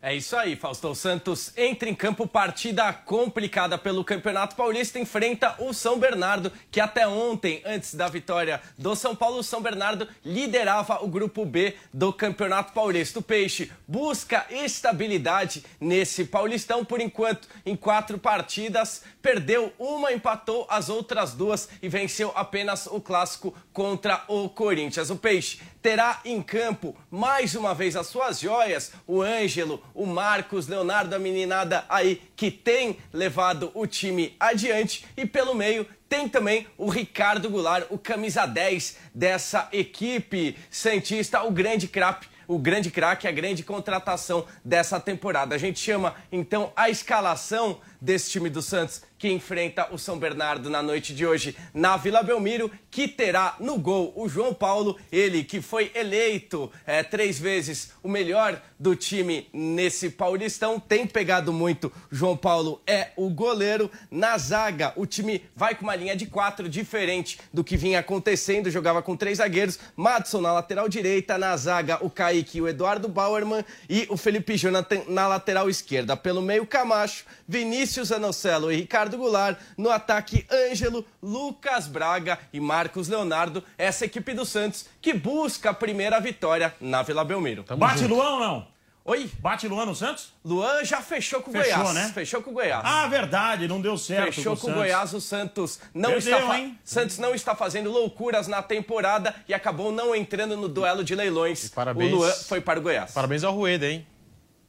É 0.03 0.15
isso 0.15 0.35
aí, 0.35 0.55
Faustão 0.55 0.95
Santos 0.95 1.53
entra 1.55 1.87
em 1.87 1.93
campo, 1.93 2.25
partida 2.25 2.91
complicada 2.91 3.77
pelo 3.77 4.03
Campeonato 4.03 4.55
Paulista, 4.55 4.97
enfrenta 4.97 5.53
o 5.59 5.73
São 5.73 5.99
Bernardo, 5.99 6.51
que 6.71 6.79
até 6.79 7.07
ontem, 7.07 7.61
antes 7.63 7.93
da 7.93 8.07
vitória 8.07 8.59
do 8.75 8.95
São 8.95 9.15
Paulo, 9.15 9.37
o 9.37 9.43
São 9.43 9.61
Bernardo 9.61 10.07
liderava 10.25 11.03
o 11.03 11.07
grupo 11.07 11.45
B 11.45 11.75
do 11.93 12.11
Campeonato 12.11 12.73
Paulista. 12.73 13.19
O 13.19 13.21
Peixe 13.21 13.71
busca 13.87 14.47
estabilidade 14.49 15.63
nesse 15.79 16.25
Paulistão, 16.25 16.83
por 16.83 16.99
enquanto, 16.99 17.47
em 17.63 17.75
quatro 17.75 18.17
partidas, 18.17 19.03
perdeu 19.21 19.71
uma, 19.77 20.11
empatou 20.11 20.65
as 20.67 20.89
outras 20.89 21.33
duas 21.33 21.69
e 21.79 21.87
venceu 21.87 22.31
apenas 22.35 22.87
o 22.87 22.99
clássico 22.99 23.55
contra 23.71 24.23
o 24.27 24.49
Corinthians. 24.49 25.11
O 25.11 25.15
Peixe 25.15 25.59
terá 25.81 26.21
em 26.23 26.41
campo 26.41 26.95
mais 27.09 27.55
uma 27.55 27.73
vez 27.73 27.95
as 27.95 28.07
suas 28.07 28.39
joias, 28.39 28.91
o 29.07 29.21
Ângelo, 29.21 29.83
o 29.93 30.05
Marcos, 30.05 30.67
Leonardo, 30.67 31.15
a 31.15 31.19
meninada 31.19 31.85
aí 31.89 32.21
que 32.35 32.49
tem 32.49 32.97
levado 33.13 33.71
o 33.73 33.85
time 33.85 34.35
adiante 34.39 35.05
e 35.15 35.25
pelo 35.25 35.53
meio 35.53 35.85
tem 36.07 36.27
também 36.27 36.67
o 36.77 36.89
Ricardo 36.89 37.49
Goulart, 37.49 37.85
o 37.89 37.97
camisa 37.97 38.45
10 38.45 38.97
dessa 39.15 39.69
equipe 39.71 40.57
santista, 40.69 41.41
o 41.43 41.51
grande 41.51 41.87
craque 41.87 42.27
o 42.51 42.59
grande 42.59 42.91
craque, 42.91 43.29
a 43.29 43.31
grande 43.31 43.63
contratação 43.63 44.45
dessa 44.63 44.99
temporada. 44.99 45.55
A 45.55 45.57
gente 45.57 45.79
chama 45.79 46.15
então 46.29 46.73
a 46.75 46.89
escalação 46.89 47.79
desse 48.01 48.31
time 48.31 48.49
do 48.49 48.61
Santos 48.61 49.03
que 49.17 49.31
enfrenta 49.31 49.87
o 49.93 49.97
São 49.97 50.17
Bernardo 50.17 50.69
na 50.69 50.81
noite 50.81 51.13
de 51.13 51.25
hoje 51.25 51.55
na 51.73 51.95
Vila 51.95 52.21
Belmiro, 52.23 52.69
que 52.89 53.07
terá 53.07 53.55
no 53.59 53.77
gol 53.77 54.11
o 54.17 54.27
João 54.27 54.53
Paulo, 54.53 54.99
ele 55.11 55.43
que 55.45 55.61
foi 55.61 55.91
eleito 55.95 56.69
é, 56.85 57.03
três 57.03 57.39
vezes 57.39 57.93
o 58.03 58.09
melhor 58.09 58.61
do 58.79 58.95
time 58.95 59.47
nesse 59.53 60.09
Paulistão, 60.09 60.79
tem 60.79 61.05
pegado 61.05 61.53
muito. 61.53 61.91
João 62.11 62.35
Paulo 62.35 62.81
é 62.87 63.09
o 63.15 63.29
goleiro. 63.29 63.91
Na 64.09 64.37
zaga, 64.37 64.91
o 64.95 65.05
time 65.05 65.43
vai 65.55 65.75
com 65.75 65.83
uma 65.83 65.95
linha 65.95 66.15
de 66.15 66.25
quatro 66.25 66.67
diferente 66.67 67.39
do 67.53 67.63
que 67.63 67.77
vinha 67.77 67.99
acontecendo, 67.99 68.71
jogava 68.71 69.01
com 69.01 69.15
três 69.15 69.37
zagueiros. 69.37 69.77
Madison 69.95 70.41
na 70.41 70.51
lateral 70.51 70.89
direita, 70.89 71.37
na 71.37 71.55
zaga 71.55 72.03
o 72.03 72.09
Kaique, 72.09 72.59
o 72.59 72.67
Eduardo 72.67 73.07
Bauerman 73.07 73.63
e 73.89 74.07
o 74.09 74.17
Felipe 74.17 74.57
Jonathan 74.57 75.03
na 75.07 75.27
lateral 75.27 75.69
esquerda. 75.69 76.17
Pelo 76.17 76.41
meio, 76.41 76.65
Camacho, 76.65 77.25
Vinícius 77.47 78.11
Anocelo 78.11 78.71
e 78.71 78.77
Ricardo 78.77 79.17
Goulart. 79.17 79.59
No 79.77 79.89
ataque, 79.91 80.45
Ângelo, 80.51 81.05
Lucas 81.21 81.87
Braga 81.87 82.39
e 82.51 82.59
Marcos 82.59 83.07
Leonardo. 83.07 83.63
Essa 83.77 84.05
equipe 84.05 84.33
do 84.33 84.45
Santos 84.45 84.85
que 85.01 85.13
busca 85.13 85.69
a 85.69 85.73
primeira 85.73 86.19
vitória 86.19 86.73
na 86.79 87.03
Vila 87.03 87.23
Belmiro. 87.23 87.63
Bate 87.91 88.07
Luan 88.07 88.29
ou 88.35 88.39
não? 88.39 88.71
Oi? 89.03 89.29
Bate 89.39 89.67
Luan 89.67 89.85
no 89.85 89.95
Santos? 89.95 90.31
Luan 90.45 90.85
já 90.85 91.01
fechou 91.01 91.41
com 91.41 91.49
o 91.49 91.53
Fechou, 91.53 91.77
Goiás. 91.79 91.93
né? 91.95 92.11
Fechou 92.13 92.41
com 92.41 92.51
o 92.51 92.53
Goiás. 92.53 92.83
Ah, 92.85 93.07
verdade, 93.07 93.67
não 93.67 93.81
deu 93.81 93.97
certo. 93.97 94.31
Fechou 94.35 94.55
com 94.55 94.69
o. 94.69 94.73
Goiás, 94.75 95.11
o 95.13 95.19
Santos 95.19 95.79
não 95.93 96.11
Perdeu, 96.11 96.37
está 96.39 96.59
hein? 96.59 96.77
Santos 96.83 97.17
não 97.17 97.33
está 97.33 97.55
fazendo 97.55 97.89
loucuras 97.91 98.47
na 98.47 98.61
temporada 98.61 99.33
e 99.47 99.53
acabou 99.55 99.91
não 99.91 100.15
entrando 100.15 100.55
no 100.55 100.67
duelo 100.69 101.03
de 101.03 101.15
leilões. 101.15 101.69
parabéns. 101.69 102.13
O 102.13 102.15
Luan 102.17 102.31
foi 102.31 102.61
para 102.61 102.79
o 102.79 102.81
Goiás. 102.83 103.11
Parabéns 103.11 103.43
ao 103.43 103.53
Rueda, 103.55 103.87
hein? 103.87 104.05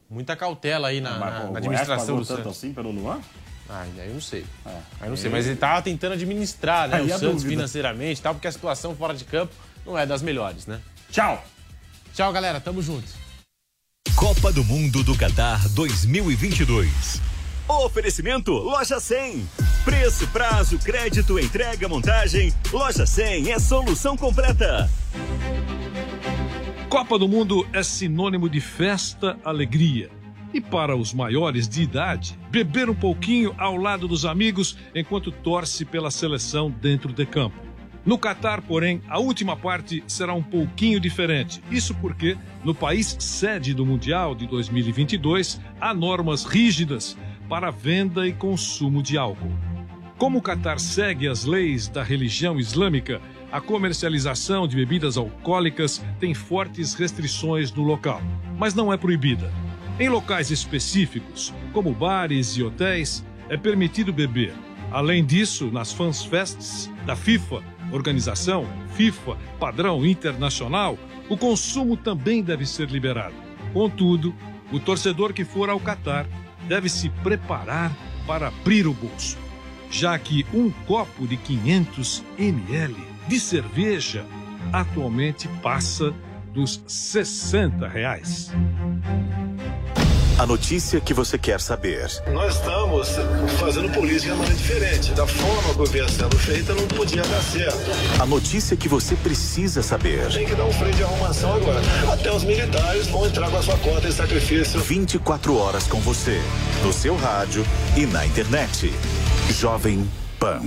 Muita 0.09 0.35
cautela 0.35 0.87
aí 0.89 0.99
na, 0.99 1.11
Mas, 1.17 1.33
na- 1.33 1.51
na 1.51 1.57
administração 1.59 2.15
do 2.17 2.25
tanto 2.25 2.37
Santos. 2.43 2.57
assim 2.57 2.73
pelo 2.73 2.91
Luan? 2.91 3.19
Ah, 3.69 3.81
aí 3.97 4.07
eu 4.07 4.13
não 4.15 4.21
sei. 4.21 4.45
Aí 4.65 4.73
eu 5.01 5.05
não 5.07 5.11
aí- 5.13 5.17
sei, 5.17 5.29
mas 5.31 5.45
ele 5.47 5.55
tava 5.55 5.81
tentando 5.83 6.13
administrar, 6.13 6.87
né? 6.89 6.97
Aí 6.97 7.03
o 7.03 7.05
a 7.05 7.17
Santos 7.19 7.35
dúvida. 7.43 7.49
financeiramente 7.49 8.19
e 8.19 8.23
tal, 8.23 8.33
porque 8.33 8.47
a 8.47 8.51
situação 8.51 8.95
fora 8.95 9.13
de 9.13 9.23
campo 9.25 9.53
não 9.85 9.97
é 9.97 10.05
das 10.07 10.21
melhores, 10.23 10.65
né? 10.67 10.79
Tchau. 11.11 11.43
Tchau, 12.13 12.31
galera. 12.31 12.61
Tamo 12.61 12.81
junto. 12.81 13.07
Copa 14.15 14.53
do 14.53 14.63
Mundo 14.63 15.03
do 15.03 15.17
Catar 15.17 15.67
2022. 15.69 17.19
Oferecimento 17.67 18.51
Loja 18.53 18.99
100. 18.99 19.49
Preço, 19.83 20.27
prazo, 20.27 20.77
crédito, 20.77 21.39
entrega, 21.39 21.89
montagem. 21.89 22.53
Loja 22.71 23.05
100 23.05 23.51
é 23.51 23.59
solução 23.59 24.15
completa. 24.15 24.89
Copa 26.87 27.17
do 27.17 27.27
Mundo 27.27 27.67
é 27.73 27.81
sinônimo 27.81 28.47
de 28.47 28.61
festa, 28.61 29.37
alegria. 29.43 30.11
E 30.53 30.61
para 30.61 30.95
os 30.95 31.13
maiores 31.13 31.67
de 31.67 31.81
idade, 31.81 32.37
beber 32.51 32.89
um 32.91 32.95
pouquinho 32.95 33.55
ao 33.57 33.75
lado 33.75 34.07
dos 34.07 34.23
amigos 34.23 34.77
enquanto 34.93 35.31
torce 35.31 35.83
pela 35.83 36.11
seleção 36.11 36.69
dentro 36.69 37.11
de 37.11 37.25
campo. 37.25 37.62
No 38.05 38.17
Catar, 38.17 38.61
porém, 38.61 39.01
a 39.07 39.17
última 39.17 39.55
parte 39.55 40.03
será 40.07 40.33
um 40.33 40.43
pouquinho 40.43 40.99
diferente. 40.99 41.63
Isso 41.71 41.95
porque, 41.95 42.37
no 42.63 42.75
país 42.75 43.15
sede 43.17 43.73
do 43.73 43.85
Mundial 43.85 44.35
de 44.35 44.45
2022, 44.45 45.61
há 45.79 45.93
normas 45.93 46.43
rígidas 46.43 47.17
para 47.47 47.71
venda 47.71 48.27
e 48.27 48.33
consumo 48.33 49.01
de 49.01 49.17
álcool. 49.17 49.53
Como 50.17 50.39
o 50.39 50.41
Catar 50.41 50.79
segue 50.79 51.29
as 51.29 51.45
leis 51.45 51.87
da 51.87 52.03
religião 52.03 52.59
islâmica, 52.59 53.21
a 53.49 53.61
comercialização 53.61 54.67
de 54.67 54.75
bebidas 54.75 55.15
alcoólicas 55.15 56.03
tem 56.19 56.33
fortes 56.33 56.93
restrições 56.95 57.71
no 57.71 57.83
local, 57.83 58.21
mas 58.57 58.73
não 58.73 58.91
é 58.91 58.97
proibida. 58.97 59.49
Em 59.97 60.09
locais 60.09 60.51
específicos, 60.51 61.53
como 61.71 61.93
bares 61.93 62.57
e 62.57 62.63
hotéis, 62.63 63.23
é 63.47 63.55
permitido 63.55 64.11
beber. 64.11 64.53
Além 64.91 65.23
disso, 65.23 65.71
nas 65.71 65.93
fans 65.93 66.23
fests 66.23 66.91
da 67.05 67.15
FIFA, 67.15 67.63
organização 67.93 68.67
FIFA 68.95 69.37
padrão 69.59 70.05
internacional, 70.05 70.97
o 71.29 71.37
consumo 71.37 71.95
também 71.95 72.43
deve 72.43 72.65
ser 72.65 72.89
liberado. 72.89 73.35
Contudo, 73.71 74.35
o 74.71 74.79
torcedor 74.79 75.33
que 75.33 75.45
for 75.45 75.69
ao 75.69 75.79
Catar 75.79 76.27
deve 76.67 76.89
se 76.89 77.09
preparar 77.09 77.91
para 78.25 78.47
abrir 78.47 78.87
o 78.87 78.93
bolso, 78.93 79.37
já 79.89 80.17
que 80.17 80.45
um 80.53 80.69
copo 80.85 81.27
de 81.27 81.37
500 81.37 82.23
ml 82.37 82.95
de 83.27 83.39
cerveja 83.39 84.25
atualmente 84.71 85.47
passa 85.61 86.13
dos 86.53 86.83
60 86.87 87.87
reais. 87.87 88.51
A 90.43 90.45
notícia 90.45 90.99
que 90.99 91.13
você 91.13 91.37
quer 91.37 91.61
saber. 91.61 92.05
Nós 92.33 92.55
estamos 92.55 93.07
fazendo 93.57 93.89
política 93.93 94.33
de 94.33 94.37
maneira 94.37 94.53
diferente. 94.53 95.13
Da 95.13 95.25
forma 95.25 95.73
que 95.73 95.93
vinha 95.93 96.09
sendo 96.09 96.37
feita, 96.37 96.73
não 96.73 96.85
podia 96.85 97.21
dar 97.21 97.41
certo. 97.41 97.79
A 98.21 98.25
notícia 98.25 98.75
que 98.75 98.89
você 98.89 99.15
precisa 99.15 99.81
saber. 99.81 100.27
Tem 100.33 100.45
que 100.45 100.53
dar 100.53 100.65
um 100.65 100.73
freio 100.73 100.93
de 100.95 101.01
arrumação 101.01 101.53
agora. 101.53 101.79
Até 102.11 102.29
os 102.29 102.43
militares 102.43 103.07
vão 103.07 103.25
entrar 103.25 103.49
com 103.49 103.55
a 103.55 103.63
sua 103.63 103.77
cota 103.77 104.01
de 104.01 104.13
sacrifício. 104.13 104.81
24 104.81 105.55
horas 105.55 105.87
com 105.87 106.01
você. 106.01 106.41
No 106.83 106.91
seu 106.91 107.15
rádio 107.15 107.65
e 107.95 108.05
na 108.05 108.25
internet. 108.25 108.93
Jovem 109.49 110.05
Pan. 110.37 110.59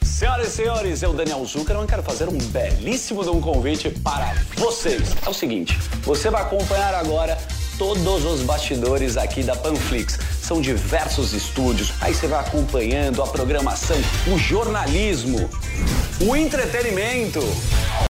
Senhoras 0.00 0.46
e 0.46 0.50
senhores, 0.50 1.02
eu, 1.02 1.12
Daniel 1.12 1.44
Zuckerman, 1.44 1.88
quero 1.88 2.04
fazer 2.04 2.28
um 2.28 2.38
belíssimo 2.38 3.24
de 3.24 3.30
um 3.30 3.40
convite 3.40 3.90
para 3.90 4.32
vocês. 4.54 5.16
É 5.26 5.28
o 5.28 5.34
seguinte, 5.34 5.76
você 6.02 6.30
vai 6.30 6.42
acompanhar 6.42 6.94
agora 6.94 7.36
todos 7.78 8.24
os 8.24 8.42
bastidores 8.42 9.16
aqui 9.16 9.42
da 9.42 9.56
Panflix. 9.56 10.18
São 10.42 10.60
diversos 10.60 11.32
estúdios, 11.32 11.92
aí 12.00 12.14
você 12.14 12.26
vai 12.26 12.40
acompanhando 12.40 13.22
a 13.22 13.26
programação, 13.26 13.96
o 14.32 14.38
jornalismo, 14.38 15.48
o 16.20 16.36
entretenimento 16.36 17.40